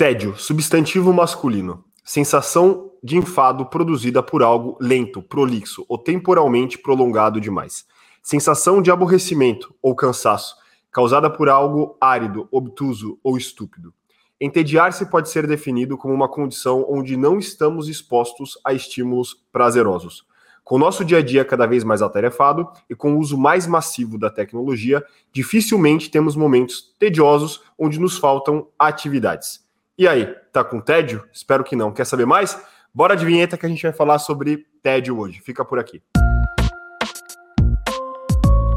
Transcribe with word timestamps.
Tédio, 0.00 0.34
substantivo 0.34 1.12
masculino. 1.12 1.84
Sensação 2.02 2.90
de 3.04 3.18
enfado 3.18 3.66
produzida 3.66 4.22
por 4.22 4.42
algo 4.42 4.78
lento, 4.80 5.20
prolixo 5.20 5.84
ou 5.90 5.98
temporalmente 5.98 6.78
prolongado 6.78 7.38
demais. 7.38 7.84
Sensação 8.22 8.80
de 8.80 8.90
aborrecimento 8.90 9.74
ou 9.82 9.94
cansaço, 9.94 10.56
causada 10.90 11.28
por 11.28 11.50
algo 11.50 11.98
árido, 12.00 12.48
obtuso 12.50 13.18
ou 13.22 13.36
estúpido. 13.36 13.92
Entediar-se 14.40 15.04
pode 15.04 15.28
ser 15.28 15.46
definido 15.46 15.98
como 15.98 16.14
uma 16.14 16.30
condição 16.30 16.86
onde 16.88 17.14
não 17.14 17.38
estamos 17.38 17.86
expostos 17.86 18.58
a 18.64 18.72
estímulos 18.72 19.44
prazerosos. 19.52 20.24
Com 20.64 20.76
o 20.76 20.78
nosso 20.78 21.04
dia 21.04 21.18
a 21.18 21.22
dia 21.22 21.44
cada 21.44 21.66
vez 21.66 21.84
mais 21.84 22.00
atarefado 22.00 22.66
e 22.88 22.94
com 22.94 23.16
o 23.16 23.18
uso 23.18 23.36
mais 23.36 23.66
massivo 23.66 24.16
da 24.18 24.30
tecnologia, 24.30 25.04
dificilmente 25.30 26.10
temos 26.10 26.34
momentos 26.34 26.94
tediosos 26.98 27.60
onde 27.78 28.00
nos 28.00 28.16
faltam 28.16 28.66
atividades. 28.78 29.68
E 30.00 30.08
aí, 30.08 30.34
tá 30.50 30.64
com 30.64 30.80
tédio? 30.80 31.28
Espero 31.30 31.62
que 31.62 31.76
não. 31.76 31.92
Quer 31.92 32.06
saber 32.06 32.24
mais? 32.24 32.58
Bora 32.94 33.14
de 33.14 33.26
vinheta 33.26 33.58
que 33.58 33.66
a 33.66 33.68
gente 33.68 33.82
vai 33.82 33.92
falar 33.92 34.18
sobre 34.18 34.64
tédio 34.82 35.18
hoje. 35.18 35.42
Fica 35.42 35.62
por 35.62 35.78
aqui. 35.78 36.02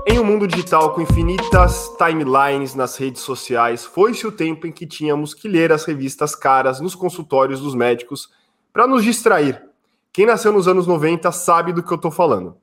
Em 0.05 0.19
um 0.19 0.25
mundo 0.25 0.45
digital 0.45 0.93
com 0.93 0.99
infinitas 0.99 1.89
timelines 1.97 2.75
nas 2.75 2.97
redes 2.97 3.21
sociais, 3.21 3.85
foi-se 3.85 4.27
o 4.27 4.33
tempo 4.33 4.67
em 4.67 4.71
que 4.73 4.85
tínhamos 4.85 5.33
que 5.33 5.47
ler 5.47 5.71
as 5.71 5.85
revistas 5.85 6.35
caras 6.35 6.81
nos 6.81 6.93
consultórios 6.93 7.61
dos 7.61 7.73
médicos 7.73 8.29
para 8.73 8.85
nos 8.85 9.01
distrair. 9.01 9.63
Quem 10.11 10.25
nasceu 10.25 10.51
nos 10.51 10.67
anos 10.67 10.85
90 10.87 11.31
sabe 11.31 11.71
do 11.71 11.81
que 11.81 11.93
eu 11.93 11.95
estou 11.95 12.11
falando. 12.11 12.57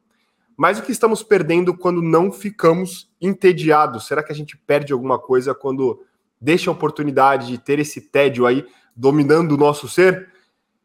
Mas 0.54 0.78
o 0.78 0.82
que 0.82 0.92
estamos 0.92 1.22
perdendo 1.22 1.74
quando 1.74 2.02
não 2.02 2.30
ficamos 2.30 3.10
entediados? 3.18 4.06
Será 4.06 4.22
que 4.22 4.32
a 4.32 4.36
gente 4.36 4.54
perde 4.54 4.92
alguma 4.92 5.18
coisa 5.18 5.54
quando 5.54 6.04
deixa 6.40 6.70
a 6.70 6.72
oportunidade 6.72 7.48
de 7.48 7.58
ter 7.58 7.78
esse 7.78 8.00
tédio 8.00 8.46
aí 8.46 8.66
dominando 8.96 9.52
o 9.52 9.56
nosso 9.56 9.88
ser? 9.88 10.30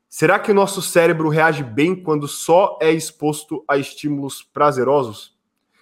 Será 0.09 0.39
que 0.39 0.51
o 0.51 0.55
nosso 0.55 0.81
cérebro 0.81 1.29
reage 1.29 1.63
bem 1.63 1.95
quando 1.95 2.27
só 2.27 2.77
é 2.81 2.91
exposto 2.91 3.63
a 3.67 3.77
estímulos 3.77 4.43
prazerosos? 4.43 5.35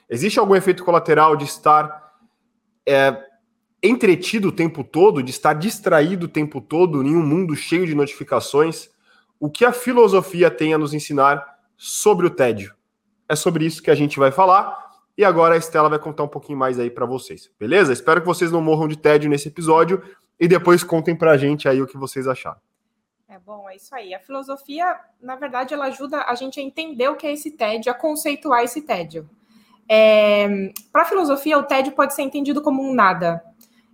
Existe 0.10 0.40
algum 0.40 0.56
efeito 0.56 0.84
colateral 0.84 1.36
de 1.36 1.46
estar 1.46 2.14
é, 2.86 3.16
entretido 3.82 4.50
o 4.50 4.52
tempo 4.52 4.84
todo, 4.84 5.22
de 5.22 5.32
estar 5.32 5.54
distraído 5.54 6.26
o 6.26 6.30
tempo 6.30 6.62
todo 6.62 7.04
em 7.04 7.16
um 7.16 7.26
mundo 7.26 7.56
cheio 7.56 7.86
de 7.86 7.94
notificações? 7.94 8.90
O 9.40 9.50
que 9.50 9.66
a 9.66 9.74
filosofia 9.74 10.50
tem 10.50 10.74
a 10.74 10.78
nos 10.78 10.94
ensinar 10.94 11.46
sobre 11.78 12.26
o 12.26 12.30
tédio? 12.30 12.74
É 13.28 13.36
sobre 13.36 13.66
isso 13.66 13.84
que 13.84 13.92
a 13.92 13.96
gente 13.96 14.18
vai 14.18 14.32
falar. 14.32 14.93
E 15.18 15.24
agora 15.24 15.56
a 15.56 15.58
Estela 15.58 15.90
vai 15.90 16.00
contar 16.00 16.24
um 16.24 16.28
pouquinho 16.28 16.58
mais 16.58 16.80
aí 16.80 16.90
para 16.90 17.06
vocês, 17.06 17.50
beleza? 17.60 17.94
Espero 17.94 18.22
que 18.22 18.28
vocês 18.28 18.52
não 18.52 18.62
morram 18.62 18.88
de 18.88 18.98
tédio 18.98 19.30
nesse 19.30 19.48
episódio 19.48 20.02
e 20.40 20.48
depois 20.48 20.84
contem 20.84 21.16
para 21.16 21.32
a 21.32 21.38
gente 21.38 21.70
aí 21.70 21.82
o 21.82 21.88
que 21.88 21.98
vocês 21.98 22.28
acharam. 22.28 22.60
É 23.30 23.38
bom, 23.40 23.70
é 23.70 23.76
isso 23.76 23.94
aí. 23.96 24.14
A 24.14 24.20
filosofia, 24.20 25.00
na 25.22 25.36
verdade, 25.36 25.74
ela 25.74 25.86
ajuda 25.86 26.24
a 26.28 26.36
gente 26.36 26.60
a 26.60 26.64
entender 26.64 27.08
o 27.10 27.16
que 27.16 27.28
é 27.28 27.34
esse 27.34 27.52
tédio, 27.52 27.92
a 27.92 27.96
conceituar 27.96 28.64
esse 28.64 28.82
tédio. 28.82 29.30
É, 29.88 30.72
para 30.92 31.04
a 31.04 31.06
filosofia, 31.06 31.58
o 31.58 31.64
tédio 31.64 31.94
pode 31.94 32.14
ser 32.14 32.24
entendido 32.24 32.62
como 32.62 32.82
um 32.84 32.94
nada. 32.94 33.44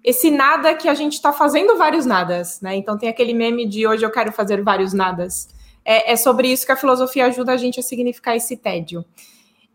Esse 0.03 0.31
nada 0.31 0.73
que 0.75 0.88
a 0.88 0.94
gente 0.94 1.14
está 1.14 1.34
fazendo 1.34 1.78
vários 1.78 2.06
nadas, 2.06 2.62
né? 2.62 2.75
Então 2.75 2.97
tem 2.97 3.09
aquele 3.09 3.34
meme 3.34 3.67
de 3.67 3.86
hoje 3.86 4.06
eu 4.06 4.12
quero 4.12 4.31
fazer 4.31 4.64
vários 4.64 4.94
nadas. 4.94 5.50
É, 5.84 6.14
é 6.14 6.16
sobre 6.16 6.52
isso 6.52 6.66
que 6.66 6.72
a 6.72 6.78
filosofia 6.78 7.25
ajuda 7.25 7.53
a 7.53 7.58
gente 7.58 7.80
a 7.80 7.84
significar 7.84 8.36
esse 8.36 8.56
tédio. 8.56 9.03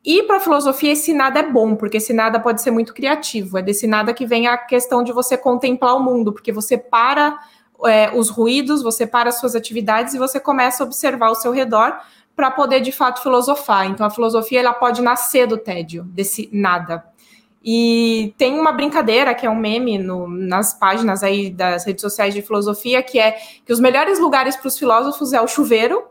E 0.05 0.22
para 0.24 0.36
a 0.36 0.41
filosofia, 0.41 0.92
esse 0.92 1.14
nada 1.14 1.41
é 1.41 1.50
bom, 1.50 1.74
porque 1.74 1.97
esse 1.97 2.12
nada 2.12 2.38
pode 2.38 2.60
ser 2.60 2.70
muito 2.70 2.92
criativo. 2.92 3.56
É 3.56 3.62
desse 3.62 3.86
nada 3.86 4.12
que 4.12 4.27
vem 4.27 4.47
a 4.47 4.58
questão 4.58 5.02
de 5.02 5.12
você 5.12 5.34
contemplar 5.34 5.97
o 5.97 6.00
mundo, 6.00 6.30
porque 6.30 6.52
você 6.52 6.77
para 6.77 7.38
é, 7.86 8.10
os 8.14 8.28
ruídos, 8.28 8.82
você 8.82 9.06
para 9.06 9.30
as 9.30 9.41
suas 9.41 9.55
atividades 9.55 10.12
e 10.12 10.19
você 10.19 10.38
começa 10.38 10.82
a 10.82 10.86
observar 10.86 11.30
o 11.30 11.34
seu 11.34 11.52
redor 11.52 11.98
para 12.36 12.50
poder 12.50 12.80
de 12.80 12.92
fato 12.92 13.22
filosofar. 13.22 13.86
Então 13.86 14.05
a 14.05 14.10
filosofia 14.10 14.60
ela 14.60 14.75
pode 14.75 15.00
nascer 15.00 15.47
do 15.47 15.56
tédio, 15.56 16.02
desse 16.04 16.50
nada. 16.53 17.03
E 17.65 18.34
tem 18.36 18.60
uma 18.60 18.72
brincadeira 18.72 19.34
que 19.34 19.47
é 19.47 19.50
um 19.50 19.56
meme 19.56 19.97
no, 19.97 20.28
nas 20.28 20.75
páginas 20.75 21.22
aí 21.22 21.48
das 21.48 21.86
redes 21.86 22.03
sociais 22.03 22.34
de 22.34 22.42
filosofia 22.42 23.03
que 23.03 23.19
é 23.19 23.38
que 23.65 23.72
os 23.72 23.81
melhores 23.81 24.19
lugares 24.19 24.54
para 24.54 24.69
os 24.69 24.78
filósofos 24.78 25.32
é 25.32 25.41
o 25.41 25.48
chuveiro 25.48 26.04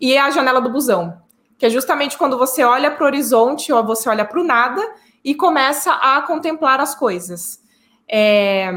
e 0.00 0.16
a 0.16 0.30
janela 0.30 0.58
do 0.58 0.70
busão 0.70 1.25
que 1.58 1.66
é 1.66 1.70
justamente 1.70 2.18
quando 2.18 2.38
você 2.38 2.62
olha 2.62 2.90
para 2.90 3.04
o 3.04 3.06
horizonte 3.06 3.72
ou 3.72 3.84
você 3.84 4.08
olha 4.08 4.24
para 4.24 4.40
o 4.40 4.44
nada 4.44 4.82
e 5.24 5.34
começa 5.34 5.92
a 5.92 6.22
contemplar 6.22 6.80
as 6.80 6.94
coisas. 6.94 7.60
É, 8.08 8.70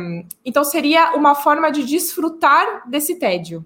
então 0.44 0.63
seria 0.63 1.13
uma 1.16 1.35
forma 1.35 1.72
de 1.72 1.84
desfrutar 1.84 2.90
desse 2.90 3.19
tédio. 3.19 3.63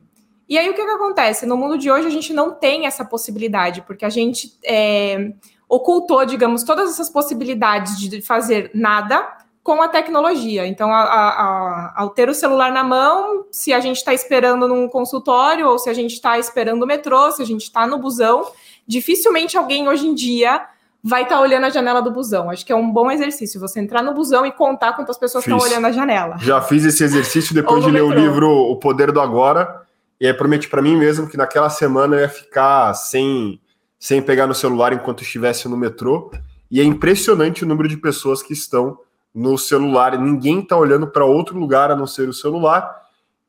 E 0.49 0.57
aí 0.57 0.69
o 0.69 0.73
que, 0.73 0.83
que 0.83 0.91
acontece? 0.91 1.45
No 1.45 1.55
mundo 1.55 1.77
de 1.77 1.89
hoje 1.89 2.07
a 2.07 2.11
gente 2.11 2.33
não 2.33 2.51
tem 2.51 2.85
essa 2.85 3.05
possibilidade, 3.05 3.81
porque 3.83 4.03
a 4.03 4.09
gente 4.09 4.57
é, 4.65 5.31
ocultou, 5.69 6.25
digamos, 6.25 6.63
todas 6.63 6.89
essas 6.91 7.09
possibilidades 7.09 7.97
de 7.97 8.21
fazer 8.21 8.69
nada 8.73 9.25
com 9.63 9.81
a 9.81 9.87
tecnologia. 9.87 10.67
Então, 10.67 10.93
a, 10.93 11.03
a, 11.03 11.29
a, 11.29 11.93
ao 12.01 12.09
ter 12.09 12.27
o 12.27 12.33
celular 12.33 12.71
na 12.71 12.83
mão, 12.83 13.45
se 13.49 13.71
a 13.71 13.79
gente 13.79 13.95
está 13.95 14.13
esperando 14.13 14.67
num 14.67 14.89
consultório, 14.89 15.69
ou 15.69 15.79
se 15.79 15.89
a 15.89 15.93
gente 15.93 16.13
está 16.13 16.37
esperando 16.37 16.83
o 16.83 16.85
metrô, 16.85 17.31
se 17.31 17.41
a 17.41 17.45
gente 17.45 17.63
está 17.63 17.87
no 17.87 17.97
busão, 17.97 18.45
dificilmente 18.87 19.57
alguém 19.57 19.87
hoje 19.87 20.05
em 20.05 20.15
dia 20.15 20.65
vai 21.03 21.23
estar 21.23 21.35
tá 21.35 21.41
olhando 21.41 21.65
a 21.65 21.69
janela 21.69 22.01
do 22.01 22.11
busão. 22.11 22.49
Acho 22.49 22.65
que 22.65 22.71
é 22.71 22.75
um 22.75 22.89
bom 22.89 23.11
exercício 23.11 23.59
você 23.59 23.79
entrar 23.79 24.01
no 24.01 24.13
busão 24.13 24.45
e 24.45 24.51
contar 24.51 24.93
quantas 24.93 25.17
pessoas 25.17 25.43
estão 25.43 25.59
olhando 25.59 25.85
a 25.85 25.91
janela. 25.91 26.37
Já 26.39 26.61
fiz 26.61 26.85
esse 26.85 27.03
exercício 27.03 27.53
depois 27.53 27.83
de 27.83 27.91
ler 27.91 28.03
metrô. 28.03 28.17
o 28.17 28.23
livro 28.23 28.49
O 28.49 28.77
Poder 28.77 29.11
do 29.11 29.19
Agora. 29.19 29.83
E 30.19 30.25
aí 30.25 30.33
prometi 30.33 30.69
para 30.69 30.81
mim 30.81 30.95
mesmo 30.95 31.27
que 31.27 31.35
naquela 31.35 31.69
semana 31.69 32.15
eu 32.15 32.21
ia 32.21 32.29
ficar 32.29 32.93
sem, 32.93 33.59
sem 33.99 34.21
pegar 34.21 34.47
no 34.47 34.55
celular 34.55 34.93
enquanto 34.93 35.23
estivesse 35.23 35.67
no 35.67 35.75
metrô. 35.75 36.31
E 36.71 36.79
é 36.79 36.83
impressionante 36.83 37.65
o 37.65 37.67
número 37.67 37.89
de 37.89 37.97
pessoas 37.97 38.41
que 38.41 38.53
estão 38.53 38.97
no 39.33 39.57
celular. 39.57 40.17
Ninguém 40.17 40.61
está 40.61 40.77
olhando 40.77 41.07
para 41.07 41.25
outro 41.25 41.59
lugar 41.59 41.91
a 41.91 41.95
não 41.95 42.07
ser 42.07 42.29
o 42.29 42.33
celular. 42.33 42.89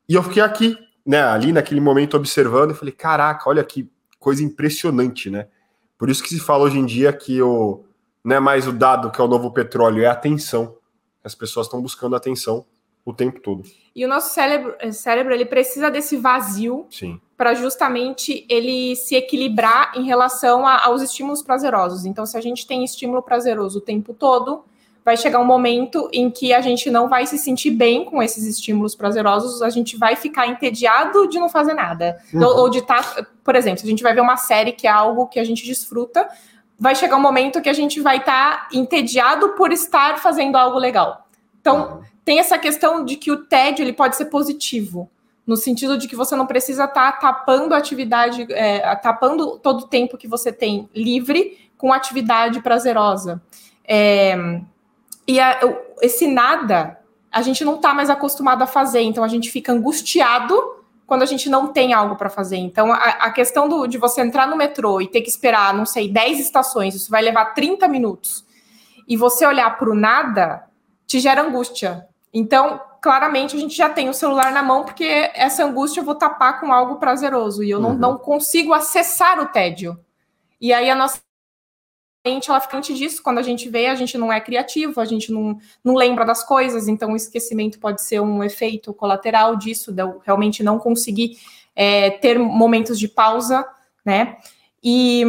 E 0.09 0.15
eu 0.15 0.21
fiquei 0.23 0.43
aqui, 0.43 0.77
né, 1.05 1.23
ali 1.23 1.53
naquele 1.53 1.79
momento 1.79 2.17
observando 2.17 2.71
e 2.71 2.75
falei: 2.75 2.93
caraca, 2.93 3.49
olha 3.49 3.63
que 3.63 3.89
coisa 4.25 4.43
impressionante, 4.43 5.29
né? 5.29 5.47
Por 5.99 6.09
isso 6.09 6.23
que 6.23 6.29
se 6.29 6.39
fala 6.39 6.63
hoje 6.63 6.79
em 6.79 6.85
dia 6.87 7.13
que 7.13 7.39
o 7.43 7.85
não 8.23 8.37
é 8.37 8.39
mais 8.39 8.67
o 8.67 8.71
dado 8.71 9.11
que 9.11 9.21
é 9.21 9.23
o 9.23 9.27
novo 9.27 9.51
petróleo, 9.51 10.01
é 10.01 10.07
a 10.07 10.13
atenção. 10.13 10.75
As 11.23 11.35
pessoas 11.35 11.67
estão 11.67 11.79
buscando 11.79 12.15
atenção 12.15 12.65
o 13.05 13.13
tempo 13.13 13.39
todo. 13.39 13.61
E 13.95 14.03
o 14.03 14.07
nosso 14.07 14.33
cérebro, 14.33 14.73
cérebro 14.91 15.31
ele 15.31 15.45
precisa 15.45 15.91
desse 15.91 16.17
vazio 16.17 16.87
para 17.37 17.53
justamente 17.53 18.47
ele 18.49 18.95
se 18.95 19.13
equilibrar 19.15 19.91
em 19.95 20.05
relação 20.05 20.65
a, 20.65 20.83
aos 20.85 21.03
estímulos 21.03 21.43
prazerosos. 21.43 22.03
Então, 22.03 22.25
se 22.25 22.35
a 22.35 22.41
gente 22.41 22.65
tem 22.65 22.83
estímulo 22.83 23.21
prazeroso 23.21 23.77
o 23.77 23.81
tempo 23.81 24.11
todo, 24.11 24.65
vai 25.05 25.15
chegar 25.15 25.39
um 25.39 25.45
momento 25.45 26.09
em 26.11 26.31
que 26.31 26.51
a 26.51 26.59
gente 26.61 26.89
não 26.89 27.07
vai 27.07 27.27
se 27.27 27.37
sentir 27.37 27.69
bem 27.69 28.03
com 28.03 28.23
esses 28.23 28.43
estímulos 28.43 28.95
prazerosos, 28.95 29.61
a 29.61 29.69
gente 29.69 29.95
vai 29.95 30.15
ficar 30.15 30.47
entediado 30.47 31.27
de 31.29 31.39
não 31.39 31.47
fazer 31.47 31.75
nada. 31.75 32.17
Uhum. 32.33 32.43
Ou, 32.43 32.57
ou 32.61 32.69
de 32.69 32.79
estar, 32.79 33.03
tá, 33.13 33.25
por 33.43 33.55
exemplo, 33.55 33.81
se 33.81 33.85
a 33.85 33.89
gente 33.89 34.01
vai 34.01 34.15
ver 34.15 34.21
uma 34.21 34.35
série 34.35 34.71
que 34.71 34.87
é 34.87 34.89
algo 34.89 35.27
que 35.27 35.39
a 35.39 35.43
gente 35.43 35.63
desfruta, 35.63 36.27
vai 36.77 36.95
chegar 36.95 37.17
um 37.17 37.21
momento 37.21 37.61
que 37.61 37.69
a 37.69 37.73
gente 37.73 38.01
vai 38.01 38.17
estar 38.17 38.67
tá 38.67 38.69
entediado 38.73 39.49
por 39.49 39.71
estar 39.71 40.17
fazendo 40.17 40.55
algo 40.55 40.79
legal. 40.79 41.27
Então, 41.61 41.97
uhum. 41.97 42.01
tem 42.25 42.39
essa 42.39 42.57
questão 42.57 43.05
de 43.05 43.15
que 43.15 43.31
o 43.31 43.45
tédio 43.45 43.83
ele 43.83 43.93
pode 43.93 44.15
ser 44.15 44.25
positivo, 44.25 45.07
no 45.45 45.55
sentido 45.55 45.99
de 45.99 46.07
que 46.07 46.15
você 46.15 46.35
não 46.35 46.47
precisa 46.47 46.85
estar 46.85 47.11
tá 47.11 47.17
tapando 47.19 47.75
a 47.75 47.77
atividade, 47.77 48.47
é, 48.49 48.95
tapando 48.95 49.59
todo 49.59 49.81
o 49.81 49.87
tempo 49.87 50.17
que 50.17 50.27
você 50.27 50.51
tem 50.51 50.89
livre 50.95 51.69
com 51.77 51.93
atividade 51.93 52.59
prazerosa. 52.59 53.39
É, 53.87 54.35
e 55.27 55.39
a, 55.39 55.59
esse 56.01 56.27
nada, 56.27 56.99
a 57.31 57.41
gente 57.41 57.65
não 57.65 57.75
está 57.75 57.93
mais 57.93 58.09
acostumado 58.09 58.61
a 58.61 58.67
fazer, 58.67 59.01
então 59.01 59.23
a 59.23 59.27
gente 59.27 59.49
fica 59.49 59.71
angustiado 59.71 60.55
quando 61.05 61.21
a 61.21 61.25
gente 61.25 61.49
não 61.49 61.67
tem 61.67 61.93
algo 61.93 62.15
para 62.15 62.29
fazer. 62.29 62.57
Então, 62.57 62.91
a, 62.91 62.97
a 62.97 63.31
questão 63.31 63.67
do, 63.67 63.87
de 63.87 63.97
você 63.97 64.21
entrar 64.21 64.47
no 64.47 64.55
metrô 64.55 65.01
e 65.01 65.07
ter 65.07 65.21
que 65.21 65.29
esperar, 65.29 65.73
não 65.73 65.85
sei, 65.85 66.09
10 66.09 66.39
estações, 66.39 66.95
isso 66.95 67.11
vai 67.11 67.21
levar 67.21 67.53
30 67.53 67.87
minutos, 67.87 68.45
e 69.07 69.15
você 69.15 69.45
olhar 69.45 69.77
para 69.77 69.89
o 69.89 69.95
nada, 69.95 70.63
te 71.05 71.19
gera 71.19 71.43
angústia. 71.43 72.07
Então, 72.33 72.81
claramente, 73.01 73.55
a 73.55 73.59
gente 73.59 73.75
já 73.75 73.87
tem 73.87 74.09
o 74.09 74.13
celular 74.13 74.51
na 74.51 74.63
mão, 74.63 74.83
porque 74.83 75.31
essa 75.35 75.63
angústia 75.63 76.01
eu 76.01 76.05
vou 76.05 76.15
tapar 76.15 76.59
com 76.59 76.73
algo 76.73 76.95
prazeroso, 76.95 77.63
e 77.63 77.69
eu 77.69 77.77
uhum. 77.79 77.93
não, 77.93 78.13
não 78.13 78.17
consigo 78.17 78.73
acessar 78.73 79.39
o 79.39 79.47
tédio. 79.47 79.99
E 80.59 80.73
aí 80.73 80.89
a 80.89 80.95
nossa 80.95 81.24
ela 82.25 82.59
fica 82.59 82.77
antes 82.77 82.97
disso, 82.97 83.21
quando 83.21 83.37
a 83.37 83.43
gente 83.43 83.69
vê, 83.69 83.85
a 83.87 83.95
gente 83.95 84.17
não 84.17 84.33
é 84.33 84.41
criativo, 84.41 84.99
a 84.99 85.05
gente 85.05 85.31
não, 85.31 85.57
não 85.83 85.93
lembra 85.93 86.25
das 86.25 86.43
coisas, 86.43 86.87
então 86.87 87.11
o 87.11 87.15
esquecimento 87.15 87.79
pode 87.79 88.01
ser 88.01 88.19
um 88.19 88.43
efeito 88.43 88.93
colateral 88.93 89.55
disso, 89.55 89.91
de 89.91 90.01
eu 90.01 90.19
realmente 90.25 90.63
não 90.63 90.79
conseguir 90.79 91.37
é, 91.75 92.09
ter 92.09 92.39
momentos 92.39 92.97
de 92.97 93.07
pausa, 93.07 93.65
né? 94.03 94.37
E 94.83 95.23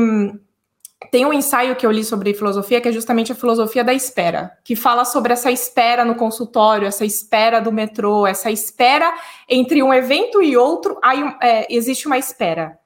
tem 1.10 1.26
um 1.26 1.32
ensaio 1.32 1.76
que 1.76 1.84
eu 1.84 1.90
li 1.90 2.02
sobre 2.02 2.32
filosofia, 2.32 2.81
que 2.81 2.88
é 2.88 2.93
justamente 2.93 3.31
a 3.31 3.34
filosofia 3.34 3.84
da 3.84 3.92
espera, 3.92 4.56
que 4.64 4.75
fala 4.75 5.04
sobre 5.04 5.32
essa 5.32 5.50
espera 5.50 6.04
no 6.04 6.14
consultório, 6.14 6.87
essa 6.87 7.04
espera 7.04 7.60
do 7.60 7.70
metrô, 7.70 8.26
essa 8.26 8.50
espera 8.50 9.14
entre 9.49 9.82
um 9.82 9.92
evento 9.92 10.42
e 10.42 10.56
outro, 10.56 10.99
aí 11.02 11.22
é, 11.42 11.66
existe 11.75 12.06
uma 12.06 12.16
espera. 12.16 12.78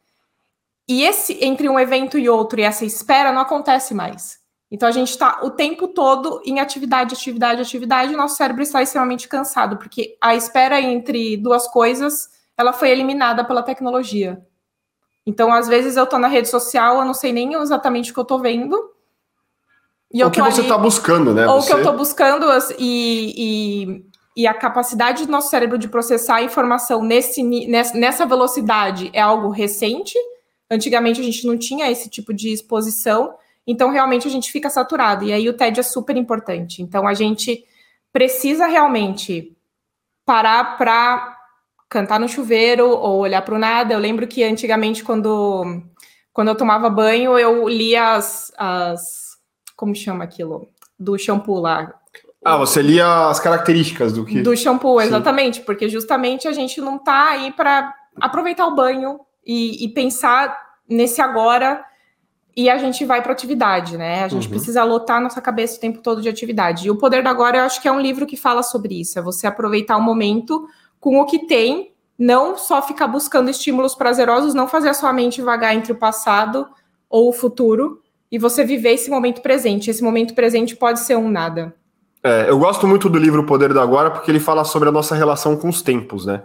E 0.91 1.05
esse 1.05 1.39
entre 1.41 1.69
um 1.69 1.79
evento 1.79 2.19
e 2.19 2.29
outro 2.29 2.59
e 2.59 2.65
essa 2.65 2.85
espera 2.85 3.31
não 3.31 3.43
acontece 3.43 3.95
mais. 3.95 4.41
Então 4.69 4.89
a 4.89 4.93
gente 4.93 5.11
está 5.11 5.39
o 5.41 5.49
tempo 5.49 5.87
todo 5.87 6.43
em 6.45 6.59
atividade, 6.59 7.15
atividade, 7.15 7.63
atividade, 7.63 8.13
e 8.13 8.17
nosso 8.17 8.35
cérebro 8.35 8.61
está 8.61 8.83
extremamente 8.83 9.29
cansado, 9.29 9.77
porque 9.77 10.17
a 10.21 10.35
espera 10.35 10.81
entre 10.81 11.37
duas 11.37 11.69
coisas, 11.69 12.29
ela 12.59 12.73
foi 12.73 12.91
eliminada 12.91 13.45
pela 13.45 13.63
tecnologia. 13.63 14.45
Então, 15.25 15.53
às 15.53 15.69
vezes, 15.69 15.97
eu 15.97 16.03
estou 16.03 16.19
na 16.19 16.27
rede 16.27 16.49
social, 16.49 16.99
eu 16.99 17.05
não 17.05 17.15
sei 17.15 17.33
nem 17.33 17.55
exatamente 17.55 18.11
o 18.11 18.15
que 18.15 18.19
eu 18.19 18.23
estou 18.23 18.41
vendo. 18.41 18.77
E 20.13 20.25
o 20.25 20.31
que 20.31 20.43
você 20.43 20.63
está 20.63 20.77
buscando, 20.77 21.33
né? 21.33 21.47
Ou 21.47 21.61
o 21.61 21.65
que 21.65 21.73
eu 21.73 21.79
estou 21.79 21.97
buscando 21.97 22.47
e, 22.81 23.95
e, 23.95 24.05
e, 24.43 24.45
a 24.45 24.55
capacidade 24.55 25.25
do 25.25 25.31
nosso 25.31 25.51
cérebro 25.51 25.79
de 25.79 25.87
processar 25.87 26.37
a 26.37 26.43
informação 26.43 27.01
nesse, 27.01 27.45
nessa 27.95 28.27
velocidade 28.27 29.09
é 29.13 29.21
algo 29.21 29.51
recente. 29.51 30.19
Antigamente 30.71 31.21
a 31.21 31.25
gente 31.25 31.47
não 31.47 31.59
tinha 31.59 31.91
esse 31.91 32.09
tipo 32.09 32.33
de 32.33 32.53
exposição, 32.53 33.35
então 33.67 33.91
realmente 33.91 34.29
a 34.29 34.31
gente 34.31 34.53
fica 34.53 34.71
saturado. 34.71 35.25
E 35.25 35.33
aí 35.33 35.49
o 35.49 35.53
TED 35.53 35.81
é 35.81 35.83
super 35.83 36.17
importante. 36.17 36.81
Então 36.81 37.07
a 37.09 37.15
gente 37.15 37.65
precisa 38.13 38.67
realmente 38.67 39.57
parar 40.25 40.79
para 40.79 41.37
cantar 41.89 42.21
no 42.21 42.29
chuveiro 42.29 42.89
ou 42.89 43.19
olhar 43.19 43.43
para 43.43 43.55
o 43.55 43.59
nada. 43.59 43.93
Eu 43.93 43.99
lembro 43.99 44.27
que 44.29 44.45
antigamente, 44.45 45.03
quando, 45.03 45.83
quando 46.33 46.49
eu 46.49 46.55
tomava 46.55 46.89
banho, 46.89 47.37
eu 47.37 47.69
lia 47.69 48.15
as, 48.15 48.53
as. 48.57 49.31
Como 49.77 49.95
chama 49.95 50.23
aquilo? 50.23 50.69
Do 50.99 51.19
shampoo 51.19 51.59
lá. 51.59 51.93
Ah, 52.45 52.57
você 52.57 52.81
lia 52.81 53.29
as 53.29 53.41
características 53.41 54.13
do 54.13 54.25
que. 54.25 54.41
Do 54.41 54.57
shampoo, 54.57 55.01
exatamente, 55.01 55.59
Sim. 55.59 55.65
porque 55.65 55.89
justamente 55.89 56.47
a 56.47 56.53
gente 56.53 56.81
não 56.81 56.97
está 56.97 57.31
aí 57.31 57.53
para 57.53 57.93
aproveitar 58.21 58.67
o 58.67 58.75
banho 58.75 59.21
e, 59.45 59.85
e, 59.85 59.89
pensar 59.89 60.57
nesse 60.89 61.21
agora 61.21 61.85
e 62.57 62.69
a 62.69 62.77
gente 62.79 63.05
vai 63.05 63.23
para 63.23 63.33
atividade, 63.33 63.97
né? 63.97 64.25
A 64.25 64.29
gente 64.29 64.45
uhum. 64.45 64.51
precisa 64.51 64.85
lotar 64.85 65.21
nossa 65.21 65.41
cabeça 65.41 65.77
o 65.77 65.81
tempo 65.81 66.01
todo 66.01 66.21
de 66.21 66.29
atividade. 66.29 66.87
E 66.87 66.91
o 66.91 66.97
Poder 66.97 67.23
do 67.23 67.29
Agora, 67.29 67.59
eu 67.59 67.65
acho 67.65 67.81
que 67.81 67.89
é 67.89 67.93
um 67.93 68.01
livro 68.01 68.27
que 68.27 68.37
fala 68.37 68.63
sobre 68.63 69.01
isso. 69.01 69.19
É 69.19 69.23
você 69.23 69.47
aproveitar 69.47 69.97
o 69.97 70.03
momento 70.03 70.69
com 70.99 71.19
o 71.19 71.25
que 71.25 71.47
tem, 71.47 71.93
não 72.19 72.57
só 72.57 72.83
ficar 72.83 73.07
buscando 73.07 73.49
estímulos 73.49 73.95
prazerosos, 73.95 74.53
não 74.53 74.69
fazer 74.69 74.91
a 74.91 74.95
sua 74.95 75.13
mente 75.13 75.41
vagar 75.41 75.75
entre 75.75 75.93
o 75.93 75.97
passado 75.97 76.67
ou 77.09 77.29
o 77.29 77.33
futuro 77.33 78.03
e 78.31 78.39
você 78.39 78.65
viver 78.65 78.93
esse 78.93 79.11
momento 79.11 79.41
presente. 79.41 79.91
Esse 79.91 80.03
momento 80.03 80.35
presente 80.35 80.77
pode 80.77 81.01
ser 81.01 81.17
um 81.17 81.31
nada. 81.31 81.75
É, 82.23 82.51
eu 82.51 82.59
gosto 82.59 82.87
muito 82.87 83.09
do 83.09 83.19
livro 83.19 83.41
O 83.41 83.47
Poder 83.47 83.73
do 83.73 83.81
Agora 83.81 84.11
porque 84.11 84.31
ele 84.31 84.41
fala 84.41 84.65
sobre 84.65 84.89
a 84.89 84.93
nossa 84.93 85.15
relação 85.15 85.57
com 85.57 85.69
os 85.69 85.81
tempos, 85.81 86.27
né? 86.27 86.43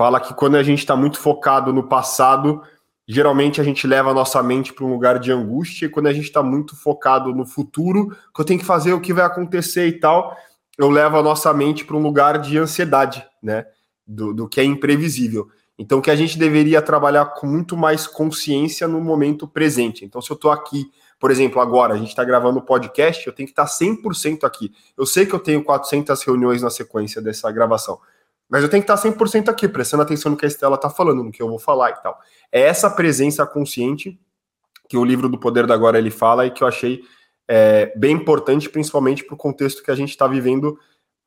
Fala 0.00 0.18
que 0.18 0.32
quando 0.32 0.56
a 0.56 0.62
gente 0.62 0.78
está 0.78 0.96
muito 0.96 1.18
focado 1.18 1.74
no 1.74 1.82
passado, 1.82 2.62
geralmente 3.06 3.60
a 3.60 3.64
gente 3.64 3.86
leva 3.86 4.12
a 4.12 4.14
nossa 4.14 4.42
mente 4.42 4.72
para 4.72 4.86
um 4.86 4.90
lugar 4.90 5.18
de 5.18 5.30
angústia, 5.30 5.84
e 5.84 5.88
quando 5.90 6.06
a 6.06 6.12
gente 6.14 6.24
está 6.24 6.42
muito 6.42 6.74
focado 6.74 7.34
no 7.34 7.44
futuro, 7.44 8.08
que 8.34 8.40
eu 8.40 8.44
tenho 8.46 8.58
que 8.58 8.64
fazer 8.64 8.94
o 8.94 9.00
que 9.02 9.12
vai 9.12 9.26
acontecer 9.26 9.86
e 9.88 10.00
tal, 10.00 10.34
eu 10.78 10.88
levo 10.88 11.18
a 11.18 11.22
nossa 11.22 11.52
mente 11.52 11.84
para 11.84 11.98
um 11.98 12.02
lugar 12.02 12.38
de 12.38 12.56
ansiedade, 12.56 13.22
né? 13.42 13.66
do, 14.06 14.32
do 14.32 14.48
que 14.48 14.58
é 14.58 14.64
imprevisível. 14.64 15.50
Então, 15.78 16.00
que 16.00 16.10
a 16.10 16.16
gente 16.16 16.38
deveria 16.38 16.80
trabalhar 16.80 17.26
com 17.34 17.46
muito 17.46 17.76
mais 17.76 18.06
consciência 18.06 18.88
no 18.88 19.02
momento 19.02 19.46
presente. 19.46 20.02
Então, 20.02 20.22
se 20.22 20.30
eu 20.30 20.34
estou 20.34 20.50
aqui, 20.50 20.90
por 21.18 21.30
exemplo, 21.30 21.60
agora, 21.60 21.92
a 21.92 21.98
gente 21.98 22.08
está 22.08 22.24
gravando 22.24 22.58
o 22.58 22.62
podcast, 22.62 23.26
eu 23.26 23.34
tenho 23.34 23.46
que 23.46 23.52
estar 23.52 23.66
100% 23.66 24.44
aqui. 24.44 24.72
Eu 24.96 25.04
sei 25.04 25.26
que 25.26 25.34
eu 25.34 25.38
tenho 25.38 25.62
400 25.62 26.22
reuniões 26.22 26.62
na 26.62 26.70
sequência 26.70 27.20
dessa 27.20 27.52
gravação, 27.52 28.00
mas 28.50 28.62
eu 28.62 28.68
tenho 28.68 28.82
que 28.82 28.92
estar 28.92 29.08
100% 29.08 29.48
aqui, 29.48 29.68
prestando 29.68 30.02
atenção 30.02 30.30
no 30.30 30.36
que 30.36 30.44
a 30.44 30.48
Estela 30.48 30.74
está 30.74 30.90
falando, 30.90 31.22
no 31.22 31.30
que 31.30 31.40
eu 31.40 31.48
vou 31.48 31.58
falar 31.58 31.90
e 31.90 32.02
tal. 32.02 32.18
É 32.50 32.62
essa 32.62 32.90
presença 32.90 33.46
consciente 33.46 34.18
que 34.88 34.96
o 34.96 35.04
livro 35.04 35.28
do 35.28 35.38
Poder 35.38 35.66
da 35.66 35.74
Agora 35.74 35.98
ele 35.98 36.10
fala 36.10 36.46
e 36.46 36.50
que 36.50 36.64
eu 36.64 36.68
achei 36.68 37.00
é, 37.46 37.92
bem 37.96 38.16
importante, 38.16 38.68
principalmente 38.68 39.24
para 39.24 39.34
o 39.34 39.38
contexto 39.38 39.82
que 39.82 39.90
a 39.90 39.94
gente 39.94 40.10
está 40.10 40.26
vivendo 40.26 40.76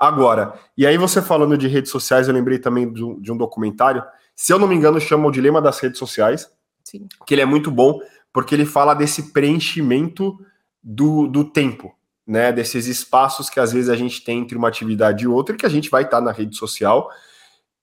Agora, 0.03 0.59
e 0.77 0.85
aí 0.85 0.97
você 0.97 1.21
falando 1.21 1.57
de 1.57 1.65
redes 1.65 1.89
sociais, 1.89 2.27
eu 2.27 2.33
lembrei 2.33 2.59
também 2.59 2.91
de 2.91 3.31
um 3.31 3.37
documentário, 3.37 4.03
se 4.35 4.51
eu 4.51 4.59
não 4.59 4.67
me 4.67 4.75
engano, 4.75 4.99
chama 4.99 5.29
O 5.29 5.31
Dilema 5.31 5.61
das 5.61 5.79
Redes 5.79 5.97
Sociais, 5.97 6.51
Sim. 6.83 7.07
que 7.25 7.33
ele 7.33 7.41
é 7.41 7.45
muito 7.45 7.71
bom, 7.71 8.01
porque 8.33 8.53
ele 8.53 8.65
fala 8.65 8.93
desse 8.93 9.31
preenchimento 9.31 10.37
do, 10.83 11.27
do 11.27 11.45
tempo, 11.45 11.95
né? 12.25 12.51
Desses 12.51 12.87
espaços 12.87 13.49
que 13.49 13.59
às 13.59 13.73
vezes 13.73 13.89
a 13.89 13.95
gente 13.95 14.23
tem 14.23 14.39
entre 14.39 14.57
uma 14.57 14.67
atividade 14.67 15.23
e 15.23 15.27
outra, 15.27 15.55
que 15.55 15.65
a 15.65 15.69
gente 15.69 15.89
vai 15.89 16.03
estar 16.03 16.21
na 16.21 16.31
rede 16.31 16.55
social. 16.55 17.09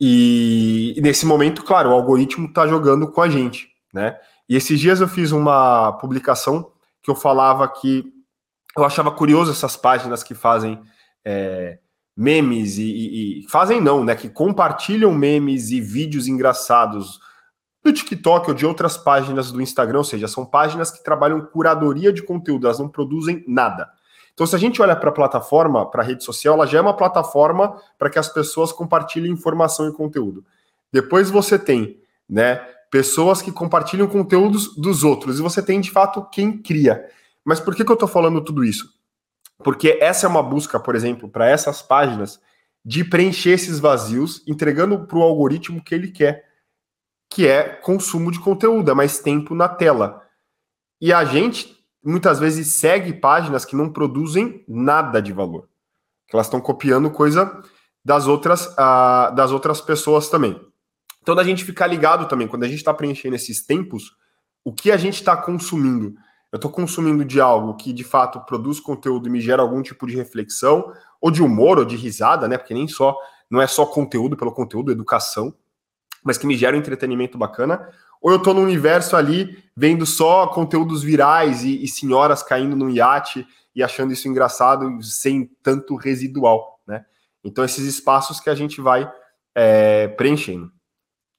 E, 0.01 0.95
e 0.97 1.01
nesse 1.01 1.27
momento, 1.27 1.63
claro, 1.63 1.91
o 1.91 1.93
algoritmo 1.93 2.47
está 2.47 2.67
jogando 2.67 3.11
com 3.11 3.21
a 3.21 3.29
gente, 3.29 3.69
né? 3.93 4.17
E 4.49 4.57
esses 4.57 4.81
dias 4.81 5.01
eu 5.01 5.09
fiz 5.09 5.31
uma 5.33 5.93
publicação 5.93 6.73
que 7.03 7.11
eu 7.11 7.15
falava 7.15 7.69
que 7.69 8.05
eu 8.77 8.85
achava 8.85 9.11
curioso 9.11 9.51
essas 9.51 9.77
páginas 9.77 10.23
que 10.23 10.35
fazem. 10.35 10.81
É, 11.25 11.79
memes 12.17 12.77
e, 12.77 12.83
e, 12.83 13.41
e, 13.41 13.49
fazem 13.49 13.81
não, 13.81 14.05
né? 14.05 14.15
Que 14.15 14.29
compartilham 14.29 15.15
memes 15.15 15.71
e 15.71 15.81
vídeos 15.81 16.29
engraçados 16.29 17.19
do 17.83 17.93
TikTok 17.93 18.51
ou 18.51 18.55
de 18.55 18.67
outras 18.67 18.99
páginas 18.99 19.51
do 19.51 19.63
Instagram, 19.63 19.99
ou 19.99 20.05
seja, 20.05 20.29
são 20.29 20.45
páginas 20.45 20.91
que 20.91 21.03
trabalham 21.03 21.41
curadoria 21.47 22.13
de 22.13 22.23
conteúdo, 22.23 22.67
elas 22.67 22.79
não 22.79 22.91
produzem 22.91 23.43
nada. 23.49 23.89
Então, 24.33 24.47
se 24.47 24.55
a 24.57 24.59
gente 24.59 24.81
olha 24.81 24.97
para 24.97 25.11
a 25.11 25.13
plataforma, 25.13 25.91
para 25.91 26.03
a 26.03 26.07
rede 26.07 26.25
social, 26.25 26.55
ela 26.55 26.67
já 26.67 26.79
é 26.79 26.81
uma 26.81 26.97
plataforma 26.97 27.81
para 27.99 28.09
que 28.09 28.19
as 28.19 28.29
pessoas 28.29 28.73
compartilhem 28.73 29.33
informação 29.33 29.89
e 29.89 29.93
conteúdo. 29.93 30.45
Depois 30.93 31.31
você 31.31 31.59
tem, 31.59 32.01
né, 32.29 32.57
pessoas 32.91 33.41
que 33.41 33.53
compartilham 33.53 34.07
conteúdos 34.07 34.75
dos 34.77 35.05
outros 35.05 35.39
e 35.39 35.43
você 35.43 35.63
tem 35.63 35.81
de 35.81 35.91
fato 35.91 36.27
quem 36.31 36.59
cria. 36.59 37.09
Mas 37.45 37.61
por 37.61 37.75
que, 37.75 37.85
que 37.85 37.91
eu 37.91 37.95
estou 37.95 38.09
falando 38.09 38.43
tudo 38.43 38.65
isso? 38.65 38.93
Porque 39.63 39.99
essa 40.01 40.27
é 40.27 40.29
uma 40.29 40.43
busca, 40.43 40.81
por 40.81 40.95
exemplo, 40.95 41.29
para 41.29 41.49
essas 41.49 41.83
páginas, 41.83 42.41
de 42.85 43.05
preencher 43.05 43.51
esses 43.51 43.79
vazios, 43.79 44.43
entregando 44.47 45.07
para 45.07 45.19
o 45.19 45.23
algoritmo 45.23 45.83
que 45.83 45.95
ele 45.95 46.11
quer, 46.11 46.49
que 47.29 47.47
é 47.47 47.63
consumo 47.63 48.33
de 48.33 48.41
conteúdo, 48.41 48.91
é 48.91 48.95
mais 48.95 49.21
tempo 49.21 49.55
na 49.55 49.69
tela. 49.69 50.27
E 51.01 51.13
a 51.13 51.25
gente 51.25 51.80
muitas 52.05 52.39
vezes 52.39 52.75
segue 52.75 53.13
páginas 53.13 53.65
que 53.65 53.77
não 53.77 53.93
produzem 53.93 54.65
nada 54.69 55.21
de 55.21 55.33
valor, 55.33 55.69
que 56.29 56.37
elas 56.37 56.47
estão 56.47 56.61
copiando 56.61 57.11
coisa 57.11 57.63
das 58.05 58.27
outras, 58.27 58.67
uh, 58.67 59.35
das 59.35 59.53
outras 59.53 59.81
pessoas 59.81 60.29
também. 60.29 60.61
Então, 61.23 61.35
da 61.35 61.45
gente 61.45 61.65
ficar 61.65 61.87
ligado 61.87 62.27
também, 62.27 62.49
quando 62.49 62.65
a 62.65 62.69
gente 62.69 62.79
está 62.79 62.95
preenchendo 62.95 63.37
esses 63.37 63.65
tempos, 63.65 64.13
o 64.65 64.73
que 64.73 64.91
a 64.91 64.97
gente 64.97 65.15
está 65.15 65.37
consumindo 65.37 66.15
eu 66.53 66.57
estou 66.57 66.71
consumindo 66.71 67.25
de 67.25 67.41
algo 67.41 67.77
que 67.77 67.93
de 67.93 68.03
fato 68.03 68.41
produz 68.41 68.81
conteúdo 68.81 69.29
e 69.29 69.31
me 69.31 69.41
gera 69.41 69.63
algum 69.63 69.83
tipo 69.83 70.07
de 70.07 70.17
reflexão, 70.17 70.93
ou 71.21 71.31
de 71.31 71.43
humor, 71.43 71.79
ou 71.79 71.85
de 71.85 71.95
risada, 71.95 72.49
né? 72.49 72.59
Porque 72.59 72.75
nem 72.75 72.89
só, 72.89 73.17
não 73.49 73.61
é 73.61 73.67
só 73.67 73.87
conteúdo 73.87 74.37
pelo 74.37 74.53
conteúdo, 74.53 74.91
educação, 74.91 75.55
mas 76.23 76.39
que 76.39 76.47
me 76.47 76.57
gera 76.57 76.77
um 76.77 76.81
entretenimento 76.81 77.39
bacana, 77.39 77.89
ou 78.21 78.31
eu 78.31 78.37
estou 78.37 78.53
no 78.53 78.61
universo 78.61 79.17
ali 79.17 79.63
vendo 79.75 80.05
só 80.05 80.47
conteúdos 80.49 81.03
virais 81.03 81.65
e, 81.65 81.83
e 81.83 81.89
senhoras 81.89 82.43
caindo 82.43 82.77
no 82.77 82.91
iate 82.91 83.47
e 83.75 83.83
achando 83.83 84.13
isso 84.13 84.29
engraçado 84.29 85.03
sem 85.03 85.51
tanto 85.63 85.97
residual, 85.97 86.81
né? 86.87 87.05
Então, 87.43 87.65
esses 87.65 87.87
espaços 87.87 88.41
que 88.41 88.51
a 88.51 88.55
gente 88.55 88.81
vai 88.81 89.11
é, 89.55 90.09
preenchendo. 90.09 90.71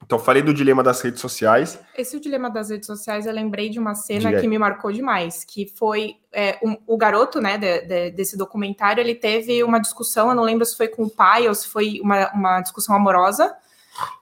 Então, 0.04 0.18
falei 0.18 0.42
do 0.42 0.54
dilema 0.54 0.82
das 0.82 1.00
redes 1.00 1.22
sociais. 1.22 1.80
Esse 1.96 2.20
dilema 2.20 2.50
das 2.50 2.70
redes 2.70 2.88
sociais, 2.88 3.26
eu 3.26 3.34
lembrei 3.34 3.70
de 3.70 3.80
uma 3.80 3.94
cena 3.94 4.34
que 4.42 4.48
me 4.48 4.58
marcou 4.58 4.92
demais, 4.92 5.44
que 5.44 5.68
foi 5.68 6.16
é, 6.34 6.58
um, 6.64 6.76
o 6.88 6.98
garoto, 6.98 7.40
né, 7.40 7.58
de, 7.58 7.82
de, 7.82 8.12
desse 8.12 8.36
documentário, 8.36 9.00
ele 9.00 9.16
teve 9.16 9.64
uma 9.64 9.80
discussão, 9.80 10.30
eu 10.30 10.36
não 10.36 10.44
lembro 10.44 10.66
se 10.66 10.76
foi 10.76 10.88
com 10.88 11.04
o 11.04 11.10
pai 11.10 11.48
ou 11.48 11.54
se 11.54 11.68
foi 11.68 12.02
uma, 12.02 12.32
uma 12.34 12.62
discussão 12.62 12.96
amorosa, 12.96 13.56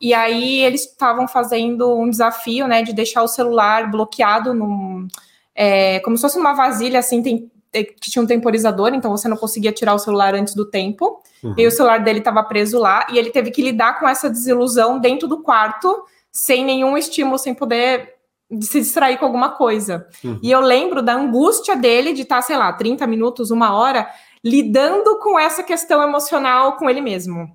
e 0.02 0.14
aí 0.14 0.62
eles 0.62 0.82
estavam 0.82 1.28
fazendo 1.28 1.94
um 1.98 2.10
desafio, 2.10 2.68
né, 2.68 2.82
de 2.82 2.94
deixar 2.94 3.24
o 3.24 3.28
celular 3.28 3.90
bloqueado 3.90 4.54
num, 4.54 5.08
é, 5.56 6.00
como 6.00 6.18
se 6.18 6.22
fosse 6.22 6.38
uma 6.38 6.54
vasilha, 6.54 7.00
assim, 7.00 7.22
tem, 7.22 7.52
que 7.72 8.10
tinha 8.10 8.24
um 8.24 8.28
temporizador, 8.28 8.94
então 8.94 9.12
você 9.12 9.28
não 9.28 9.38
conseguia 9.38 9.72
tirar 9.72 9.94
o 9.94 10.00
celular 10.00 10.34
antes 10.34 10.56
do 10.56 10.66
tempo. 10.66 11.22
Uhum. 11.44 11.54
E 11.58 11.68
o 11.68 11.72
celular 11.72 12.00
dele 12.00 12.20
estava 12.20 12.44
preso 12.44 12.80
lá 12.80 13.06
e 13.12 13.18
ele 13.18 13.30
teve 13.30 13.52
que 13.52 13.62
lidar 13.62 14.00
com 14.00 14.08
essa 14.08 14.30
desilusão 14.30 15.00
dentro 15.00 15.28
do 15.28 15.42
quarto, 15.42 16.04
sem 16.32 16.66
nenhum 16.66 16.98
estímulo, 16.98 17.38
sem 17.38 17.54
poder 17.54 18.16
se 18.62 18.80
distrair 18.80 19.18
com 19.18 19.26
alguma 19.26 19.50
coisa. 19.50 20.08
Uhum. 20.24 20.40
E 20.42 20.50
eu 20.50 20.60
lembro 20.60 21.04
da 21.04 21.14
angústia 21.14 21.76
dele 21.76 22.14
de 22.14 22.24
estar, 22.24 22.38
tá, 22.38 22.42
sei 22.42 22.58
lá, 22.58 22.74
30 22.74 23.06
minutos, 23.06 23.52
uma 23.52 23.74
hora, 23.74 24.10
lidando 24.44 25.20
com 25.20 25.38
essa 25.38 25.62
questão 25.62 26.02
emocional 26.02 26.78
com 26.78 26.90
ele 26.90 27.02
mesmo. 27.02 27.52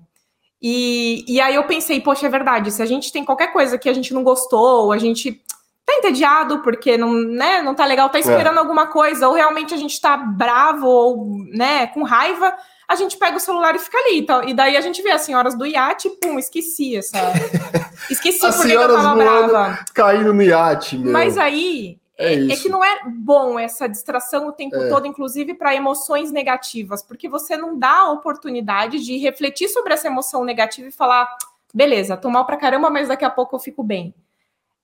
E, 0.67 1.23
e 1.27 1.39
aí 1.39 1.53
eu 1.53 1.63
pensei, 1.65 2.01
poxa, 2.01 2.25
é 2.25 2.29
verdade, 2.29 2.71
se 2.71 2.81
a 2.81 2.87
gente 2.87 3.11
tem 3.11 3.23
qualquer 3.23 3.53
coisa 3.53 3.77
que 3.77 3.87
a 3.87 3.93
gente 3.93 4.11
não 4.15 4.23
gostou, 4.23 4.91
a 4.91 4.97
gente 4.97 5.39
tá 5.85 5.93
entediado, 5.93 6.63
porque 6.63 6.97
não, 6.97 7.13
né, 7.13 7.61
não 7.61 7.75
tá 7.75 7.85
legal, 7.85 8.09
tá 8.09 8.17
esperando 8.17 8.55
é. 8.55 8.59
alguma 8.59 8.87
coisa, 8.87 9.27
ou 9.27 9.35
realmente 9.35 9.75
a 9.75 9.77
gente 9.77 10.01
tá 10.01 10.17
bravo 10.17 10.87
ou, 10.87 11.45
né, 11.53 11.85
com 11.85 12.01
raiva, 12.01 12.51
a 12.87 12.95
gente 12.95 13.15
pega 13.15 13.37
o 13.37 13.39
celular 13.39 13.75
e 13.75 13.79
fica 13.79 13.95
ali. 13.95 14.17
Então, 14.17 14.43
e 14.43 14.55
daí 14.55 14.75
a 14.75 14.81
gente 14.81 15.03
vê 15.03 15.11
as 15.11 15.21
senhoras 15.21 15.55
do 15.55 15.67
iate, 15.67 16.09
pum, 16.19 16.39
esqueci 16.39 16.95
essa. 16.95 17.19
Esqueci 18.09 18.39
porque 18.39 18.71
eu 18.71 18.87
tava 18.87 19.15
brava. 19.15 19.85
Caindo 19.93 20.33
no 20.33 20.41
iate, 20.41 20.97
meu. 20.97 21.13
Mas 21.13 21.37
aí. 21.37 21.99
É, 22.17 22.33
é, 22.33 22.47
é, 22.47 22.55
que 22.55 22.69
não 22.69 22.83
é 22.83 23.01
bom 23.09 23.59
essa 23.59 23.87
distração 23.87 24.47
o 24.47 24.51
tempo 24.53 24.75
é. 24.75 24.87
todo, 24.89 25.05
inclusive 25.05 25.53
para 25.53 25.75
emoções 25.75 26.31
negativas, 26.31 27.03
porque 27.03 27.27
você 27.27 27.57
não 27.57 27.77
dá 27.77 27.99
a 27.99 28.11
oportunidade 28.11 29.03
de 29.03 29.17
refletir 29.17 29.67
sobre 29.67 29.93
essa 29.93 30.07
emoção 30.07 30.45
negativa 30.45 30.87
e 30.87 30.91
falar, 30.91 31.27
beleza, 31.73 32.15
tô 32.15 32.29
mal 32.29 32.45
pra 32.45 32.55
caramba, 32.55 32.89
mas 32.89 33.09
daqui 33.09 33.25
a 33.25 33.29
pouco 33.29 33.55
eu 33.55 33.59
fico 33.59 33.83
bem. 33.83 34.13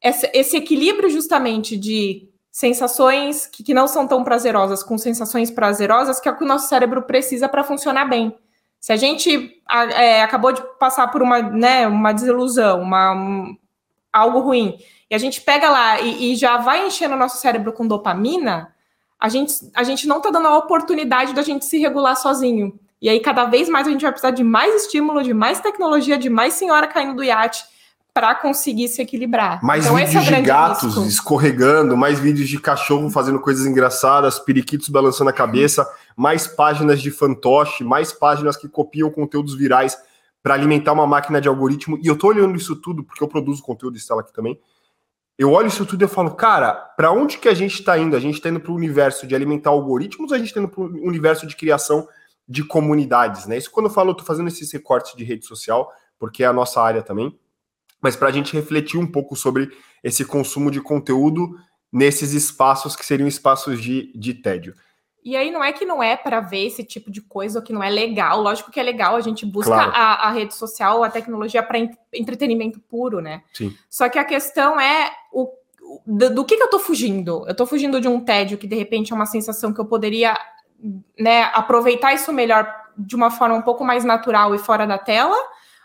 Esse, 0.02 0.30
esse 0.34 0.58
equilíbrio 0.58 1.10
justamente 1.10 1.78
de 1.78 2.28
sensações 2.52 3.48
que, 3.48 3.64
que, 3.64 3.74
não 3.74 3.88
são 3.88 4.06
tão 4.06 4.26
prazerosas 4.26 4.84
com 4.84 4.98
sensações 4.98 5.50
prazerosas, 5.50 6.20
que 6.20 6.28
é 6.28 6.32
o 6.32 6.38
que 6.38 6.44
o 6.44 6.48
nosso 6.48 6.68
cérebro 6.68 7.04
precisa 7.04 7.48
para 7.48 7.64
funcionar 7.64 8.06
bem. 8.06 8.36
Se 8.78 8.92
a 8.92 8.98
gente 8.98 9.62
é, 9.96 10.22
acabou 10.22 10.52
de 10.52 10.62
passar 10.78 11.08
por 11.08 11.22
uma, 11.22 11.42
né, 11.42 11.88
uma 11.88 12.12
desilusão, 12.12 12.82
uma, 12.82 13.14
um, 13.14 13.56
algo 14.12 14.40
ruim, 14.40 14.78
e 15.10 15.16
a 15.16 15.18
gente 15.18 15.42
pega 15.42 15.70
lá 15.70 16.00
e, 16.00 16.32
e, 16.32 16.36
já 16.36 16.58
vai 16.58 16.88
enchendo 16.88 17.16
o 17.16 17.18
nosso 17.18 17.38
cérebro 17.38 17.74
com 17.74 17.86
dopamina, 17.86 18.74
a 19.20 19.30
gente, 19.30 19.54
a 19.76 19.84
gente 19.84 20.08
não 20.08 20.18
está 20.18 20.32
dando 20.32 20.48
a 20.48 20.58
oportunidade 20.58 21.34
da 21.34 21.42
gente 21.42 21.66
se 21.66 21.78
regular 21.78 22.16
sozinho. 22.16 22.80
E 23.02 23.10
aí, 23.10 23.20
cada 23.20 23.46
vez 23.46 23.68
mais, 23.68 23.88
a 23.88 23.92
gente 23.92 24.02
vai 24.02 24.12
precisar 24.12 24.32
de 24.32 24.44
mais 24.44 24.84
estímulo, 24.84 25.22
de 25.22 25.34
mais 25.34 25.60
tecnologia, 25.60 26.18
de 26.18 26.30
mais 26.30 26.54
senhora 26.54 26.88
caindo 26.88 27.16
do 27.16 27.24
iate 27.24 27.64
para 28.14 28.36
conseguir 28.36 28.88
se 28.88 29.02
equilibrar. 29.02 29.64
Mais 29.64 29.86
então, 29.86 29.96
vídeos 29.96 30.28
é 30.28 30.36
de 30.36 30.42
gatos 30.42 30.96
risco. 30.96 31.08
escorregando, 31.08 31.96
mais 31.96 32.20
vídeos 32.20 32.48
de 32.48 32.60
cachorro 32.60 33.10
fazendo 33.10 33.40
coisas 33.40 33.66
engraçadas, 33.66 34.40
periquitos 34.40 34.90
balançando 34.90 35.30
a 35.30 35.34
cabeça, 35.34 35.88
mais 36.16 36.46
páginas 36.46 37.02
de 37.02 37.10
fantoche, 37.10 37.84
mais 37.84 38.12
páginas 38.12 38.58
que 38.58 38.68
copiam 38.68 39.10
conteúdos 39.10 39.56
virais 39.56 39.98
para 40.42 40.54
alimentar 40.54 40.94
uma 40.94 41.08
máquina 41.08 41.40
de 41.40 41.48
algoritmo. 41.48 42.00
E 42.02 42.08
eu 42.08 42.18
tô 42.18 42.28
olhando 42.28 42.56
isso 42.56 42.76
tudo 42.76 43.04
porque 43.04 43.24
eu 43.24 43.28
produzo 43.28 43.62
conteúdo 43.62 43.98
Estela 43.98 44.22
aqui 44.22 44.34
também. 44.34 44.60
Eu 45.38 45.52
olho 45.52 45.68
isso 45.68 45.86
tudo 45.86 46.04
e 46.04 46.08
falo, 46.08 46.32
cara, 46.36 46.74
para 46.74 47.12
onde 47.12 47.38
que 47.38 47.48
a 47.48 47.54
gente 47.54 47.80
está 47.80 47.98
indo? 47.98 48.16
A 48.16 48.20
gente 48.20 48.36
está 48.36 48.50
indo 48.50 48.60
para 48.60 48.72
o 48.72 48.76
universo 48.76 49.26
de 49.26 49.34
alimentar 49.34 49.70
algoritmos 49.70 50.32
ou 50.32 50.36
a 50.36 50.38
gente 50.38 50.50
está 50.50 50.60
indo 50.60 50.70
para 50.70 50.82
o 50.82 50.86
universo 50.86 51.48
de 51.48 51.56
criação 51.56 52.08
de 52.48 52.64
comunidades, 52.64 53.46
né? 53.46 53.58
Isso 53.58 53.72
quando 53.72 53.86
eu 53.86 53.92
falo, 53.92 54.12
eu 54.12 54.16
tô 54.16 54.24
fazendo 54.24 54.48
esses 54.48 54.72
recortes 54.72 55.16
de 55.16 55.24
rede 55.24 55.46
social, 55.46 55.92
porque 56.20 56.44
é 56.44 56.48
a 56.48 56.54
nossa 56.54 56.82
área 56.82 57.02
também 57.02 57.38
mas 58.02 58.16
para 58.16 58.30
a 58.30 58.32
gente 58.32 58.54
refletir 58.54 59.00
um 59.00 59.06
pouco 59.06 59.36
sobre 59.36 59.70
esse 60.04 60.26
consumo 60.26 60.72
de 60.72 60.82
conteúdo 60.82 61.56
nesses 61.92 62.34
espaços 62.34 62.96
que 62.96 63.06
seriam 63.06 63.28
espaços 63.28 63.82
de, 63.82 64.12
de 64.16 64.34
tédio. 64.34 64.74
E 65.24 65.36
aí 65.36 65.52
não 65.52 65.64
é 65.64 65.72
que 65.72 65.86
não 65.86 66.02
é 66.02 66.16
para 66.18 66.40
ver 66.40 66.66
esse 66.66 66.84
tipo 66.84 67.12
de 67.12 67.22
coisa 67.22 67.60
ou 67.60 67.64
que 67.64 67.72
não 67.74 67.84
é 67.84 67.90
legal. 67.90 68.42
Lógico 68.42 68.72
que 68.72 68.80
é 68.80 68.84
legal, 68.84 69.16
a 69.16 69.22
gente 69.22 69.46
busca 69.46 69.72
claro. 69.72 69.92
a, 69.94 70.28
a, 70.28 70.32
rede 70.32 70.56
social, 70.56 71.04
a 71.04 71.10
tecnologia 71.10 71.62
para 71.62 71.78
entretenimento 72.14 72.80
puro, 72.80 73.22
né? 73.22 73.44
Sim. 73.54 73.76
Só 73.90 74.10
que 74.10 74.18
a 74.18 74.24
questão 74.24 74.80
é 74.80 75.12
o, 75.32 75.48
do, 76.06 76.34
do 76.34 76.46
que, 76.46 76.58
que 76.58 76.64
eu 76.64 76.66
estou 76.66 76.80
fugindo? 76.80 77.44
Eu 77.46 77.52
estou 77.52 77.68
fugindo 77.68 78.02
de 78.02 78.08
um 78.08 78.20
tédio 78.20 78.58
que 78.58 78.68
de 78.68 78.76
repente 78.76 79.14
é 79.14 79.16
uma 79.16 79.26
sensação 79.28 79.72
que 79.72 79.80
eu 79.80 79.86
poderia 79.86 80.38
né, 81.20 81.44
aproveitar 81.54 82.14
isso 82.14 82.34
melhor 82.34 82.68
de 82.98 83.16
uma 83.16 83.30
forma 83.30 83.56
um 83.56 83.62
pouco 83.62 83.84
mais 83.84 84.04
natural 84.04 84.56
e 84.56 84.60
fora 84.60 84.86
da 84.86 84.98
tela 84.98 85.38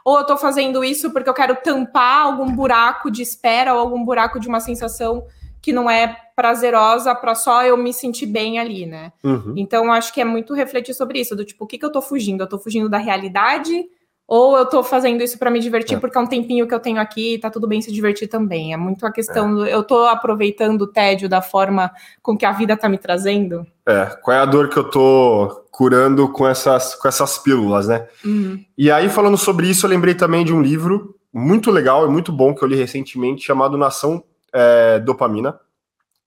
ou 0.07 0.19
eu 0.19 0.23
estou 0.23 0.37
fazendo 0.37 0.85
isso 0.85 1.11
porque 1.11 1.29
eu 1.29 1.35
quero 1.35 1.57
tampar 1.57 2.23
algum 2.23 2.55
buraco 2.55 3.11
de 3.11 3.23
espera 3.23 3.75
ou 3.75 3.81
algum 3.81 4.05
buraco 4.05 4.39
de 4.39 4.47
uma 4.47 4.61
sensação 4.61 5.27
que 5.67 5.73
não 5.73 5.91
é 5.91 6.17
prazerosa 6.37 7.13
para 7.13 7.35
só 7.35 7.65
eu 7.65 7.77
me 7.77 7.93
sentir 7.93 8.27
bem 8.27 8.61
ali, 8.61 8.87
né? 8.87 9.13
Uhum. 9.25 9.53
Então, 9.57 9.91
acho 9.91 10.15
que 10.15 10.21
é 10.21 10.25
muito 10.25 10.55
refletir 10.55 10.95
sobre 10.95 11.19
isso, 11.19 11.35
do 11.35 11.45
tipo, 11.45 11.65
o 11.65 11.67
que, 11.67 11.77
que 11.77 11.85
eu 11.85 11.89
estou 11.89 12.01
fugindo? 12.01 12.41
Eu 12.41 12.45
estou 12.45 12.61
fugindo 12.61 12.89
da 12.89 12.99
realidade 12.99 13.85
ou 14.29 14.57
eu 14.57 14.63
estou 14.63 14.85
fazendo 14.85 15.25
isso 15.25 15.37
para 15.41 15.51
me 15.51 15.59
divertir 15.59 15.97
é. 15.97 16.01
porque 16.01 16.17
é 16.17 16.21
um 16.21 16.27
tempinho 16.29 16.69
que 16.69 16.75
eu 16.75 16.79
tenho 16.79 17.01
aqui 17.01 17.35
e 17.35 17.39
tá 17.41 17.51
tudo 17.51 17.67
bem 17.67 17.83
se 17.83 17.91
divertir 17.91 18.29
também. 18.29 18.73
É 18.73 18.77
muito 18.77 19.05
a 19.05 19.11
questão, 19.11 19.65
é. 19.65 19.75
eu 19.75 19.81
estou 19.81 20.07
aproveitando 20.07 20.83
o 20.83 20.87
tédio 20.87 21.29
da 21.29 21.43
forma 21.43 21.91
com 22.23 22.39
que 22.39 22.47
a 22.47 22.53
vida 22.53 22.75
está 22.75 22.89
me 22.89 22.99
trazendo. 22.99 23.67
É, 23.85 24.07
qual 24.23 24.37
é 24.37 24.39
a 24.39 24.47
dor 24.47 24.69
que 24.69 24.77
eu 24.77 24.89
tô 24.89 25.65
curando 25.73 26.29
com 26.29 26.47
essas, 26.47 26.95
com 26.95 27.09
essas 27.09 27.39
pílulas, 27.39 27.89
né? 27.89 28.07
Uhum. 28.25 28.65
E 28.79 28.89
aí, 28.89 29.09
falando 29.09 29.37
sobre 29.37 29.67
isso, 29.67 29.85
eu 29.85 29.91
lembrei 29.91 30.15
também 30.15 30.45
de 30.45 30.55
um 30.55 30.63
livro 30.63 31.17
muito 31.35 31.73
legal 31.73 32.07
e 32.07 32.09
muito 32.09 32.31
bom 32.31 32.55
que 32.55 32.63
eu 32.63 32.69
li 32.69 32.77
recentemente, 32.77 33.45
chamado 33.45 33.77
Nação 33.77 34.23
é, 34.53 34.99
Dopamina. 35.01 35.59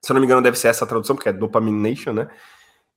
Se 0.01 0.11
eu 0.11 0.13
não 0.13 0.21
me 0.21 0.25
engano, 0.25 0.41
deve 0.41 0.57
ser 0.57 0.69
essa 0.69 0.85
a 0.85 0.87
tradução, 0.87 1.15
porque 1.15 1.29
é 1.29 1.33
Dopamination, 1.33 2.13
né? 2.13 2.29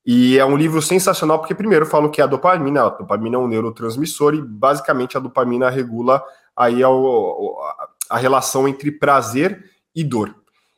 E 0.05 0.37
é 0.37 0.45
um 0.45 0.57
livro 0.57 0.83
sensacional, 0.83 1.39
porque 1.39 1.55
primeiro 1.55 1.87
falo 1.87 2.11
que 2.11 2.21
a 2.21 2.27
dopamina, 2.27 2.87
a 2.87 2.89
dopamina 2.89 3.37
é 3.37 3.39
um 3.39 3.47
neurotransmissor 3.47 4.35
e 4.35 4.43
basicamente 4.43 5.17
a 5.17 5.21
dopamina 5.21 5.71
regula 5.71 6.23
aí 6.57 6.83
a, 6.83 6.89
a 8.11 8.19
relação 8.19 8.67
entre 8.67 8.91
prazer 8.91 9.65
e 9.95 10.03
dor. 10.03 10.35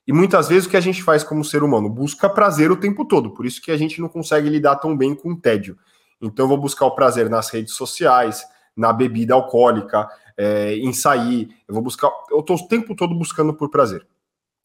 E 0.07 0.13
muitas 0.13 0.49
vezes 0.49 0.67
o 0.67 0.71
que 0.71 0.77
a 0.77 0.81
gente 0.81 1.03
faz 1.03 1.25
como 1.25 1.43
ser 1.43 1.63
humano? 1.63 1.89
Busca 1.89 2.29
prazer 2.29 2.71
o 2.71 2.77
tempo 2.77 3.07
todo, 3.07 3.31
por 3.31 3.47
isso 3.47 3.63
que 3.63 3.71
a 3.71 3.77
gente 3.79 3.99
não 3.99 4.09
consegue 4.09 4.51
lidar 4.51 4.77
tão 4.77 4.95
bem 4.95 5.15
com 5.15 5.33
o 5.33 5.37
tédio. 5.37 5.79
Então 6.21 6.45
eu 6.45 6.49
vou 6.49 6.59
buscar 6.59 6.85
o 6.85 6.95
prazer 6.95 7.31
nas 7.31 7.49
redes 7.49 7.73
sociais, 7.73 8.45
na 8.77 8.93
bebida 8.93 9.33
alcoólica, 9.33 10.07
é, 10.37 10.77
em 10.77 10.93
sair, 10.93 11.49
eu 11.67 11.73
vou 11.73 11.83
buscar. 11.83 12.11
Eu 12.31 12.41
estou 12.41 12.57
o 12.57 12.69
tempo 12.69 12.95
todo 12.95 13.15
buscando 13.15 13.55
por 13.55 13.71
prazer. 13.71 14.07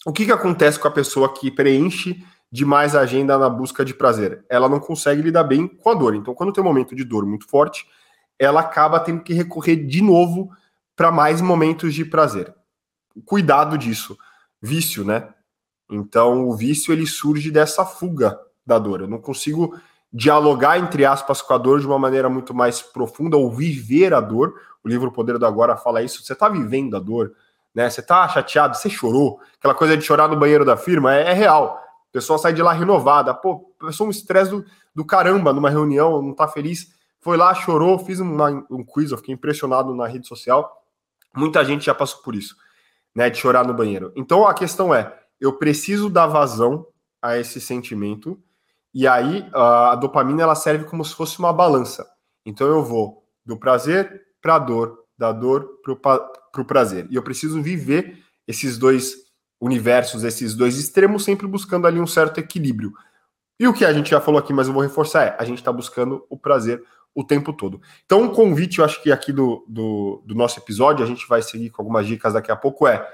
O 0.05 0.13
que, 0.13 0.25
que 0.25 0.31
acontece 0.31 0.79
com 0.79 0.87
a 0.87 0.91
pessoa 0.91 1.33
que 1.33 1.51
preenche 1.51 2.23
demais 2.51 2.95
a 2.95 3.01
agenda 3.01 3.37
na 3.37 3.49
busca 3.49 3.83
de 3.83 3.93
prazer? 3.93 4.45
Ela 4.49 4.69
não 4.69 4.79
consegue 4.79 5.21
lidar 5.21 5.43
bem 5.43 5.67
com 5.67 5.89
a 5.89 5.93
dor. 5.93 6.15
Então, 6.15 6.33
quando 6.33 6.53
tem 6.53 6.63
um 6.63 6.67
momento 6.67 6.95
de 6.95 7.03
dor 7.03 7.25
muito 7.25 7.47
forte, 7.47 7.85
ela 8.37 8.61
acaba 8.61 8.99
tendo 8.99 9.21
que 9.21 9.33
recorrer 9.33 9.75
de 9.75 10.01
novo 10.01 10.49
para 10.95 11.11
mais 11.11 11.41
momentos 11.41 11.93
de 11.93 12.05
prazer. 12.05 12.53
Cuidado 13.25 13.77
disso 13.77 14.17
vício, 14.61 15.03
né? 15.03 15.29
Então 15.89 16.47
o 16.47 16.55
vício 16.55 16.93
ele 16.93 17.07
surge 17.07 17.49
dessa 17.51 17.85
fuga 17.85 18.39
da 18.65 18.77
dor. 18.77 19.01
Eu 19.01 19.07
não 19.07 19.19
consigo 19.19 19.79
dialogar 20.11 20.77
entre 20.77 21.05
aspas 21.05 21.41
com 21.41 21.53
a 21.53 21.57
dor 21.57 21.79
de 21.79 21.87
uma 21.87 21.99
maneira 21.99 22.29
muito 22.29 22.53
mais 22.53 22.81
profunda 22.81 23.37
ou 23.37 23.51
viver 23.51 24.13
a 24.13 24.21
dor. 24.21 24.55
O 24.83 24.87
livro 24.87 25.11
Poder 25.11 25.37
do 25.37 25.45
Agora 25.45 25.77
fala 25.77 26.03
isso. 26.03 26.23
Você 26.23 26.33
está 26.33 26.47
vivendo 26.47 26.95
a 26.95 26.99
dor, 26.99 27.33
né? 27.73 27.89
Você 27.89 28.01
está 28.01 28.27
chateado, 28.27 28.75
você 28.75 28.89
chorou. 28.89 29.39
Aquela 29.57 29.75
coisa 29.75 29.95
de 29.95 30.03
chorar 30.03 30.27
no 30.27 30.37
banheiro 30.37 30.65
da 30.65 30.77
firma 30.77 31.15
é, 31.15 31.31
é 31.31 31.33
real. 31.33 31.77
A 32.09 32.11
pessoa 32.11 32.39
sai 32.39 32.53
de 32.53 32.61
lá 32.61 32.73
renovada. 32.73 33.33
Pô, 33.33 33.73
passou 33.79 34.07
um 34.07 34.09
estresse 34.09 34.51
do, 34.51 34.65
do 34.95 35.05
caramba 35.05 35.53
numa 35.53 35.69
reunião, 35.69 36.21
não 36.21 36.31
está 36.31 36.47
feliz. 36.47 36.87
Foi 37.21 37.37
lá, 37.37 37.53
chorou, 37.53 37.99
fiz 37.99 38.19
uma, 38.19 38.65
um 38.69 38.83
quiz, 38.83 39.11
eu 39.11 39.17
fiquei 39.17 39.33
impressionado 39.33 39.93
na 39.93 40.07
rede 40.07 40.27
social. 40.27 40.83
Muita 41.35 41.63
gente 41.63 41.85
já 41.85 41.93
passou 41.93 42.21
por 42.23 42.33
isso 42.33 42.55
né, 43.15 43.29
de 43.29 43.37
chorar 43.37 43.65
no 43.65 43.73
banheiro. 43.73 44.11
Então 44.15 44.47
a 44.47 44.53
questão 44.53 44.93
é, 44.93 45.17
eu 45.39 45.57
preciso 45.57 46.09
dar 46.09 46.27
vazão 46.27 46.85
a 47.21 47.37
esse 47.37 47.59
sentimento 47.59 48.41
e 48.93 49.07
aí 49.07 49.47
a 49.53 49.95
dopamina 49.95 50.43
ela 50.43 50.55
serve 50.55 50.85
como 50.85 51.03
se 51.03 51.13
fosse 51.13 51.37
uma 51.39 51.53
balança. 51.53 52.09
Então 52.45 52.67
eu 52.67 52.83
vou 52.83 53.23
do 53.45 53.57
prazer 53.57 54.21
para 54.41 54.55
a 54.55 54.59
dor, 54.59 54.99
da 55.17 55.31
dor 55.31 55.79
para 55.83 55.93
o 55.93 55.97
prazer. 56.65 57.07
E 57.09 57.15
eu 57.15 57.23
preciso 57.23 57.61
viver 57.61 58.17
esses 58.47 58.77
dois 58.77 59.15
universos, 59.61 60.23
esses 60.23 60.55
dois 60.55 60.77
extremos, 60.77 61.23
sempre 61.23 61.47
buscando 61.47 61.85
ali 61.85 61.99
um 61.99 62.07
certo 62.07 62.39
equilíbrio. 62.39 62.93
E 63.59 63.67
o 63.67 63.73
que 63.73 63.83
a 63.83 63.91
gente 63.91 64.09
já 64.09 64.21
falou 64.21 64.39
aqui, 64.39 64.53
mas 64.53 64.67
eu 64.67 64.73
vou 64.73 64.81
reforçar, 64.81 65.25
é 65.25 65.35
a 65.37 65.43
gente 65.43 65.57
está 65.57 65.71
buscando 65.71 66.25
o 66.29 66.37
prazer 66.37 66.81
o 67.13 67.23
tempo 67.23 67.51
todo. 67.51 67.81
Então, 68.05 68.21
um 68.21 68.29
convite, 68.29 68.79
eu 68.79 68.85
acho 68.85 69.01
que 69.03 69.11
aqui 69.11 69.33
do, 69.33 69.65
do, 69.67 70.23
do, 70.25 70.35
nosso 70.35 70.59
episódio, 70.59 71.03
a 71.03 71.07
gente 71.07 71.27
vai 71.27 71.41
seguir 71.41 71.69
com 71.69 71.81
algumas 71.81 72.07
dicas 72.07 72.33
daqui 72.33 72.51
a 72.51 72.55
pouco, 72.55 72.87
é: 72.87 73.05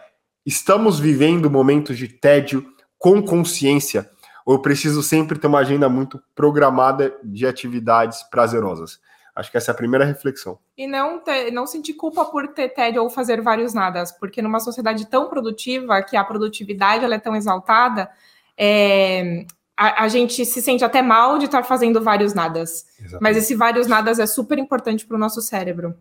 estamos 0.46 1.00
vivendo 1.00 1.50
momentos 1.50 1.98
de 1.98 2.08
tédio 2.08 2.66
com 3.00 3.24
consciência, 3.24 4.10
ou 4.46 4.56
eu 4.56 4.62
preciso 4.62 5.02
sempre 5.02 5.40
ter 5.40 5.48
uma 5.48 5.60
agenda 5.60 5.90
muito 5.90 6.22
programada 6.36 7.16
de 7.24 7.48
atividades 7.48 8.22
prazerosas? 8.30 9.00
Acho 9.36 9.52
que 9.52 9.58
essa 9.58 9.72
é 9.72 9.74
a 9.74 9.76
primeira 9.76 10.06
reflexão. 10.06 10.58
E 10.78 10.88
não, 10.88 11.20
ter, 11.20 11.52
não 11.52 11.68
sentir 11.68 11.94
culpa 11.94 12.24
por 12.24 12.48
ter 12.48 12.70
tédio 12.70 13.04
ou 13.04 13.10
fazer 13.10 13.42
vários 13.42 13.74
nadas, 13.74 14.12
porque 14.12 14.42
numa 14.42 14.62
sociedade 14.62 15.06
tão 15.08 15.28
produtiva, 15.28 16.02
que 16.02 16.16
a 16.16 16.24
produtividade 16.24 17.04
ela 17.04 17.16
é 17.16 17.20
tão 17.20 17.36
exaltada, 17.36 18.10
é, 18.58 19.46
a, 19.76 20.04
a, 20.04 20.08
gente 20.08 20.46
se 20.46 20.62
sente 20.62 20.86
até 20.86 21.02
mal 21.02 21.38
de 21.38 21.46
estar 21.46 21.64
fazendo 21.64 22.02
vários 22.02 22.34
nadas. 22.34 22.86
Exatamente. 22.98 23.22
Mas 23.22 23.36
esse 23.36 23.56
vários 23.56 23.88
nadas 23.88 24.20
é 24.20 24.26
super 24.26 24.58
importante 24.58 25.06
para 25.06 25.18
o 25.18 25.20
nosso 25.20 25.42
cérebro. 25.42 25.94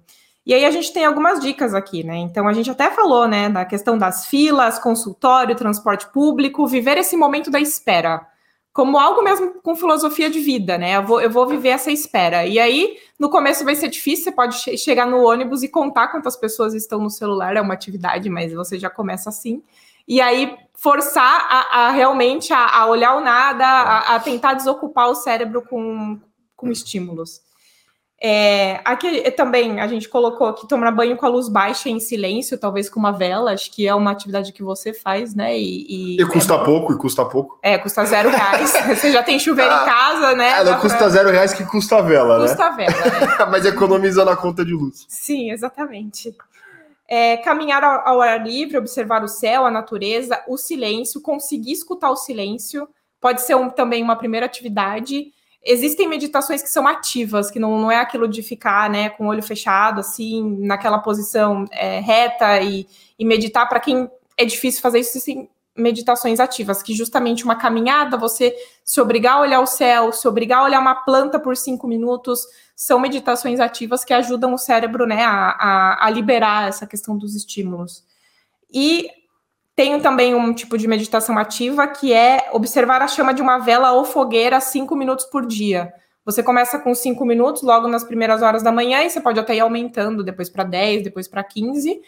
E 0.46 0.54
aí 0.54 0.64
a 0.64 0.70
gente 0.70 0.92
tem 0.92 1.04
algumas 1.04 1.40
dicas 1.40 1.74
aqui, 1.74 2.04
né? 2.04 2.18
Então 2.18 2.46
a 2.46 2.52
gente 2.52 2.70
até 2.70 2.90
falou, 2.90 3.26
né, 3.26 3.48
da 3.48 3.64
questão 3.64 3.98
das 3.98 4.26
filas, 4.26 4.78
consultório, 4.78 5.56
transporte 5.56 6.06
público, 6.12 6.66
viver 6.66 6.98
esse 6.98 7.16
momento 7.16 7.50
da 7.50 7.58
espera. 7.58 8.24
Como 8.74 8.98
algo 8.98 9.22
mesmo 9.22 9.54
com 9.62 9.76
filosofia 9.76 10.28
de 10.28 10.40
vida, 10.40 10.76
né? 10.76 10.96
Eu 10.96 11.04
vou, 11.04 11.20
eu 11.20 11.30
vou 11.30 11.46
viver 11.46 11.68
essa 11.68 11.92
espera. 11.92 12.44
E 12.44 12.58
aí, 12.58 12.98
no 13.18 13.30
começo 13.30 13.64
vai 13.64 13.76
ser 13.76 13.88
difícil, 13.88 14.24
você 14.24 14.32
pode 14.32 14.56
che 14.56 14.76
chegar 14.76 15.06
no 15.06 15.22
ônibus 15.22 15.62
e 15.62 15.68
contar 15.68 16.08
quantas 16.08 16.36
pessoas 16.36 16.74
estão 16.74 17.00
no 17.00 17.08
celular, 17.08 17.56
é 17.56 17.60
uma 17.60 17.72
atividade, 17.72 18.28
mas 18.28 18.52
você 18.52 18.76
já 18.78 18.90
começa 18.90 19.30
assim. 19.30 19.62
e 20.06 20.20
aí 20.20 20.58
forçar 20.74 21.46
a, 21.48 21.86
a 21.86 21.90
realmente 21.92 22.52
a, 22.52 22.80
a, 22.80 22.86
olhar 22.86 23.14
o 23.16 23.20
nada, 23.20 23.64
a, 23.64 24.16
a, 24.16 24.20
tentar 24.20 24.54
desocupar 24.54 25.08
o 25.08 25.14
cérebro 25.14 25.62
com, 25.62 26.20
com 26.56 26.70
estímulos. 26.70 27.40
É, 28.26 28.80
aqui 28.86 29.30
também 29.32 29.82
a 29.82 29.86
gente 29.86 30.08
colocou 30.08 30.50
que 30.54 30.66
tomar 30.66 30.90
banho 30.92 31.14
com 31.14 31.26
a 31.26 31.28
luz 31.28 31.46
baixa 31.46 31.90
em 31.90 32.00
silêncio, 32.00 32.56
talvez 32.56 32.88
com 32.88 32.98
uma 32.98 33.12
vela, 33.12 33.52
acho 33.52 33.70
que 33.70 33.86
é 33.86 33.94
uma 33.94 34.10
atividade 34.10 34.50
que 34.50 34.62
você 34.62 34.94
faz, 34.94 35.34
né? 35.34 35.58
E, 35.58 36.16
e, 36.16 36.22
e 36.22 36.26
custa 36.28 36.54
é, 36.54 36.64
pouco, 36.64 36.94
e 36.94 36.96
custa 36.96 37.22
pouco. 37.26 37.58
É, 37.62 37.76
custa 37.76 38.02
zero 38.06 38.30
reais. 38.30 38.72
você 38.88 39.12
já 39.12 39.22
tem 39.22 39.38
chuveiro 39.38 39.70
ah, 39.70 39.82
em 39.82 39.84
casa, 39.84 40.34
né? 40.36 40.58
Ela 40.58 40.78
custa 40.78 40.96
pra... 40.96 41.08
zero 41.10 41.30
reais 41.30 41.52
que 41.52 41.66
custa 41.66 41.98
a 41.98 42.00
vela, 42.00 42.40
custa 42.40 42.70
né? 42.70 42.86
Custa 42.86 43.02
a 43.02 43.10
vela, 43.10 43.26
né? 43.26 43.44
Mas 43.52 43.66
economiza 43.66 44.24
na 44.24 44.34
conta 44.34 44.64
de 44.64 44.72
luz. 44.72 45.04
Sim, 45.06 45.50
exatamente. 45.50 46.34
É, 47.06 47.36
caminhar 47.36 47.84
ao, 47.84 48.08
ao 48.08 48.22
ar 48.22 48.42
livre, 48.42 48.78
observar 48.78 49.22
o 49.22 49.28
céu, 49.28 49.66
a 49.66 49.70
natureza, 49.70 50.42
o 50.48 50.56
silêncio, 50.56 51.20
conseguir 51.20 51.72
escutar 51.72 52.10
o 52.10 52.16
silêncio, 52.16 52.88
pode 53.20 53.42
ser 53.42 53.54
um, 53.54 53.68
também 53.68 54.02
uma 54.02 54.16
primeira 54.16 54.46
atividade 54.46 55.26
existem 55.64 56.09
meditações 56.09 56.62
que 56.62 56.68
são 56.68 56.87
ativas, 56.87 57.50
que 57.50 57.59
não, 57.59 57.78
não 57.80 57.90
é 57.90 57.97
aquilo 57.97 58.28
de 58.28 58.42
ficar 58.42 58.90
né, 58.90 59.09
com 59.09 59.25
o 59.25 59.28
olho 59.28 59.42
fechado, 59.42 60.00
assim, 60.00 60.59
naquela 60.61 60.99
posição 60.99 61.64
é, 61.71 62.00
reta 62.00 62.61
e, 62.61 62.87
e 63.18 63.25
meditar. 63.25 63.68
Para 63.68 63.80
quem 63.80 64.11
é 64.37 64.44
difícil 64.44 64.83
fazer 64.83 65.00
isso, 65.00 65.11
existem 65.11 65.49
meditações 65.76 66.38
ativas, 66.38 66.83
que 66.83 66.94
justamente 66.94 67.44
uma 67.44 67.56
caminhada, 67.56 68.16
você 68.16 68.54
se 68.85 69.00
obrigar 69.00 69.38
a 69.38 69.40
olhar 69.40 69.61
o 69.61 69.66
céu, 69.66 70.12
se 70.12 70.28
obrigar 70.28 70.61
a 70.61 70.64
olhar 70.64 70.80
uma 70.80 70.94
planta 70.94 71.40
por 71.40 71.56
cinco 71.56 71.88
minutos, 71.88 72.47
são 72.76 73.00
meditações 73.00 73.59
ativas 73.59 74.04
que 74.04 74.14
ajudam 74.14 74.54
o 74.54 74.59
cérebro 74.59 75.06
né, 75.06 75.25
a, 75.25 75.50
a, 75.50 76.06
a 76.06 76.11
liberar 76.11 76.68
essa 76.68 76.87
questão 76.87 77.16
dos 77.18 77.35
estímulos. 77.35 78.04
E 78.73 79.09
tenho 79.76 80.00
também 80.00 80.34
um 80.34 80.52
tipo 80.54 80.78
de 80.78 80.86
meditação 80.86 81.36
ativa 81.36 81.86
que 81.88 82.12
é 82.12 82.48
observar 82.52 83.02
a 83.02 83.08
chama 83.08 83.34
de 83.34 83.42
uma 83.42 83.58
vela 83.58 83.92
ou 83.92 84.04
fogueira 84.04 84.60
cinco 84.60 84.94
minutos 84.94 85.24
por 85.26 85.44
dia. 85.46 85.92
Você 86.24 86.42
começa 86.42 86.78
com 86.78 86.94
cinco 86.94 87.24
minutos, 87.26 87.62
logo 87.62 87.86
nas 87.86 88.04
primeiras 88.04 88.40
horas 88.40 88.62
da 88.62 88.72
manhã, 88.72 89.02
e 89.02 89.10
você 89.10 89.20
pode 89.20 89.38
até 89.38 89.56
ir 89.56 89.60
aumentando 89.60 90.24
depois 90.24 90.48
para 90.48 90.64
10, 90.64 91.04
depois 91.04 91.28
para 91.28 91.44
15. 91.44 92.00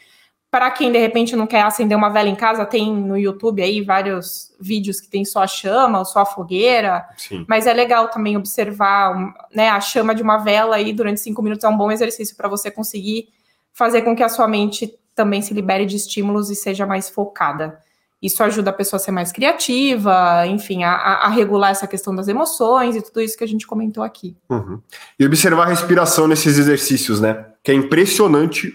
Para 0.50 0.70
quem 0.70 0.90
de 0.90 0.98
repente 0.98 1.36
não 1.36 1.46
quer 1.46 1.62
acender 1.62 1.98
uma 1.98 2.08
vela 2.08 2.28
em 2.28 2.34
casa, 2.34 2.64
tem 2.64 2.90
no 2.94 3.18
YouTube 3.18 3.60
aí 3.60 3.82
vários 3.82 4.56
vídeos 4.58 5.00
que 5.00 5.08
tem 5.08 5.24
só 5.24 5.42
a 5.42 5.46
chama 5.46 5.98
ou 5.98 6.04
só 6.04 6.20
a 6.20 6.26
fogueira. 6.26 7.06
Sim. 7.18 7.44
Mas 7.46 7.66
é 7.66 7.74
legal 7.74 8.08
também 8.08 8.36
observar 8.36 9.34
né, 9.52 9.68
a 9.68 9.80
chama 9.80 10.14
de 10.14 10.22
uma 10.22 10.38
vela 10.38 10.76
aí 10.76 10.94
durante 10.94 11.20
cinco 11.20 11.42
minutos. 11.42 11.64
É 11.64 11.68
um 11.68 11.76
bom 11.76 11.90
exercício 11.90 12.36
para 12.36 12.48
você 12.48 12.70
conseguir 12.70 13.28
fazer 13.72 14.00
com 14.02 14.16
que 14.16 14.22
a 14.22 14.28
sua 14.30 14.48
mente 14.48 14.96
também 15.16 15.42
se 15.42 15.54
libere 15.54 15.86
de 15.86 15.96
estímulos 15.96 16.50
e 16.50 16.54
seja 16.54 16.86
mais 16.86 17.08
focada. 17.08 17.78
Isso 18.22 18.42
ajuda 18.42 18.70
a 18.70 18.72
pessoa 18.72 18.98
a 18.98 19.00
ser 19.00 19.10
mais 19.10 19.32
criativa, 19.32 20.46
enfim, 20.46 20.84
a, 20.84 20.92
a 20.92 21.28
regular 21.28 21.70
essa 21.70 21.86
questão 21.86 22.14
das 22.14 22.28
emoções 22.28 22.94
e 22.94 23.02
tudo 23.02 23.20
isso 23.20 23.36
que 23.36 23.44
a 23.44 23.48
gente 23.48 23.66
comentou 23.66 24.02
aqui. 24.02 24.36
Uhum. 24.48 24.80
E 25.18 25.26
observar 25.26 25.64
a 25.64 25.68
respiração 25.68 26.28
nesses 26.28 26.58
exercícios, 26.58 27.20
né? 27.20 27.46
Que 27.62 27.72
é 27.72 27.74
impressionante 27.74 28.72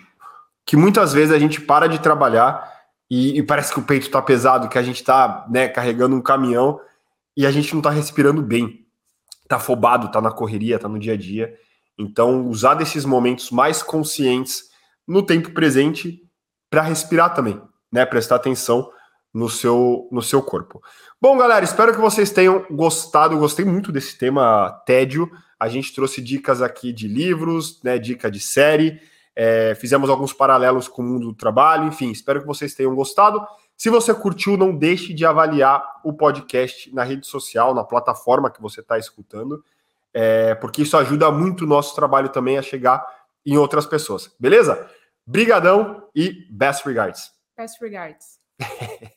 que 0.66 0.76
muitas 0.76 1.14
vezes 1.14 1.34
a 1.34 1.40
gente 1.40 1.60
para 1.62 1.88
de 1.88 2.00
trabalhar 2.00 2.70
e, 3.10 3.40
e 3.40 3.44
parece 3.44 3.74
que 3.74 3.80
o 3.80 3.84
peito 3.84 4.06
está 4.06 4.22
pesado, 4.22 4.70
que 4.70 4.78
a 4.78 4.84
gente 4.84 4.98
está 4.98 5.46
né, 5.50 5.68
carregando 5.68 6.16
um 6.16 6.22
caminhão 6.22 6.80
e 7.36 7.46
a 7.46 7.52
gente 7.52 7.74
não 7.74 7.80
está 7.80 7.90
respirando 7.90 8.42
bem. 8.42 8.86
Está 9.44 9.58
afobado, 9.58 10.08
está 10.08 10.22
na 10.22 10.32
correria, 10.32 10.76
está 10.76 10.88
no 10.88 11.00
dia 11.00 11.14
a 11.14 11.18
dia. 11.18 11.54
Então, 11.98 12.48
usar 12.48 12.76
desses 12.76 13.06
momentos 13.06 13.52
mais 13.52 13.84
conscientes 13.84 14.72
no 15.08 15.24
tempo 15.24 15.52
presente 15.52 16.21
para 16.72 16.82
respirar 16.82 17.36
também, 17.36 17.62
né? 17.92 18.06
Prestar 18.06 18.38
atenção 18.38 18.90
no 19.34 19.50
seu, 19.50 20.08
no 20.10 20.22
seu 20.22 20.42
corpo. 20.42 20.82
Bom, 21.22 21.38
galera, 21.38 21.66
espero 21.66 21.94
que 21.94 22.00
vocês 22.00 22.32
tenham 22.32 22.66
gostado. 22.72 23.38
gostei 23.38 23.66
muito 23.66 23.92
desse 23.92 24.18
tema 24.18 24.72
tédio. 24.86 25.30
A 25.60 25.68
gente 25.68 25.94
trouxe 25.94 26.22
dicas 26.22 26.62
aqui 26.62 26.94
de 26.94 27.10
livros, 27.10 27.84
né? 27.84 28.00
Dica 28.00 28.32
de 28.32 28.40
série. 28.40 29.02
É, 29.36 29.76
fizemos 29.76 30.10
alguns 30.10 30.32
paralelos 30.32 30.88
com 30.88 31.02
o 31.02 31.06
mundo 31.06 31.28
do 31.28 31.34
trabalho. 31.34 31.88
Enfim, 31.88 32.10
espero 32.10 32.40
que 32.40 32.48
vocês 32.48 32.74
tenham 32.74 32.96
gostado. 32.96 33.46
Se 33.76 33.90
você 33.90 34.14
curtiu, 34.14 34.56
não 34.56 34.74
deixe 34.74 35.14
de 35.14 35.26
avaliar 35.26 35.84
o 36.06 36.14
podcast 36.14 36.94
na 36.94 37.04
rede 37.04 37.28
social, 37.28 37.76
na 37.76 37.84
plataforma 37.84 38.50
que 38.50 38.62
você 38.62 38.80
está 38.80 38.98
escutando, 38.98 39.62
é, 40.14 40.56
porque 40.56 40.84
isso 40.84 40.96
ajuda 40.96 41.32
muito 41.32 41.66
o 41.66 41.68
nosso 41.68 41.94
trabalho 41.96 42.30
também 42.30 42.58
a 42.58 42.62
chegar 42.62 43.06
em 43.46 43.58
outras 43.58 43.86
pessoas. 43.86 44.34
Beleza? 44.40 44.88
Brigadão 45.26 46.10
e 46.16 46.48
best 46.52 46.86
regards. 46.86 47.32
Best 47.58 47.82
regards. 47.82 48.40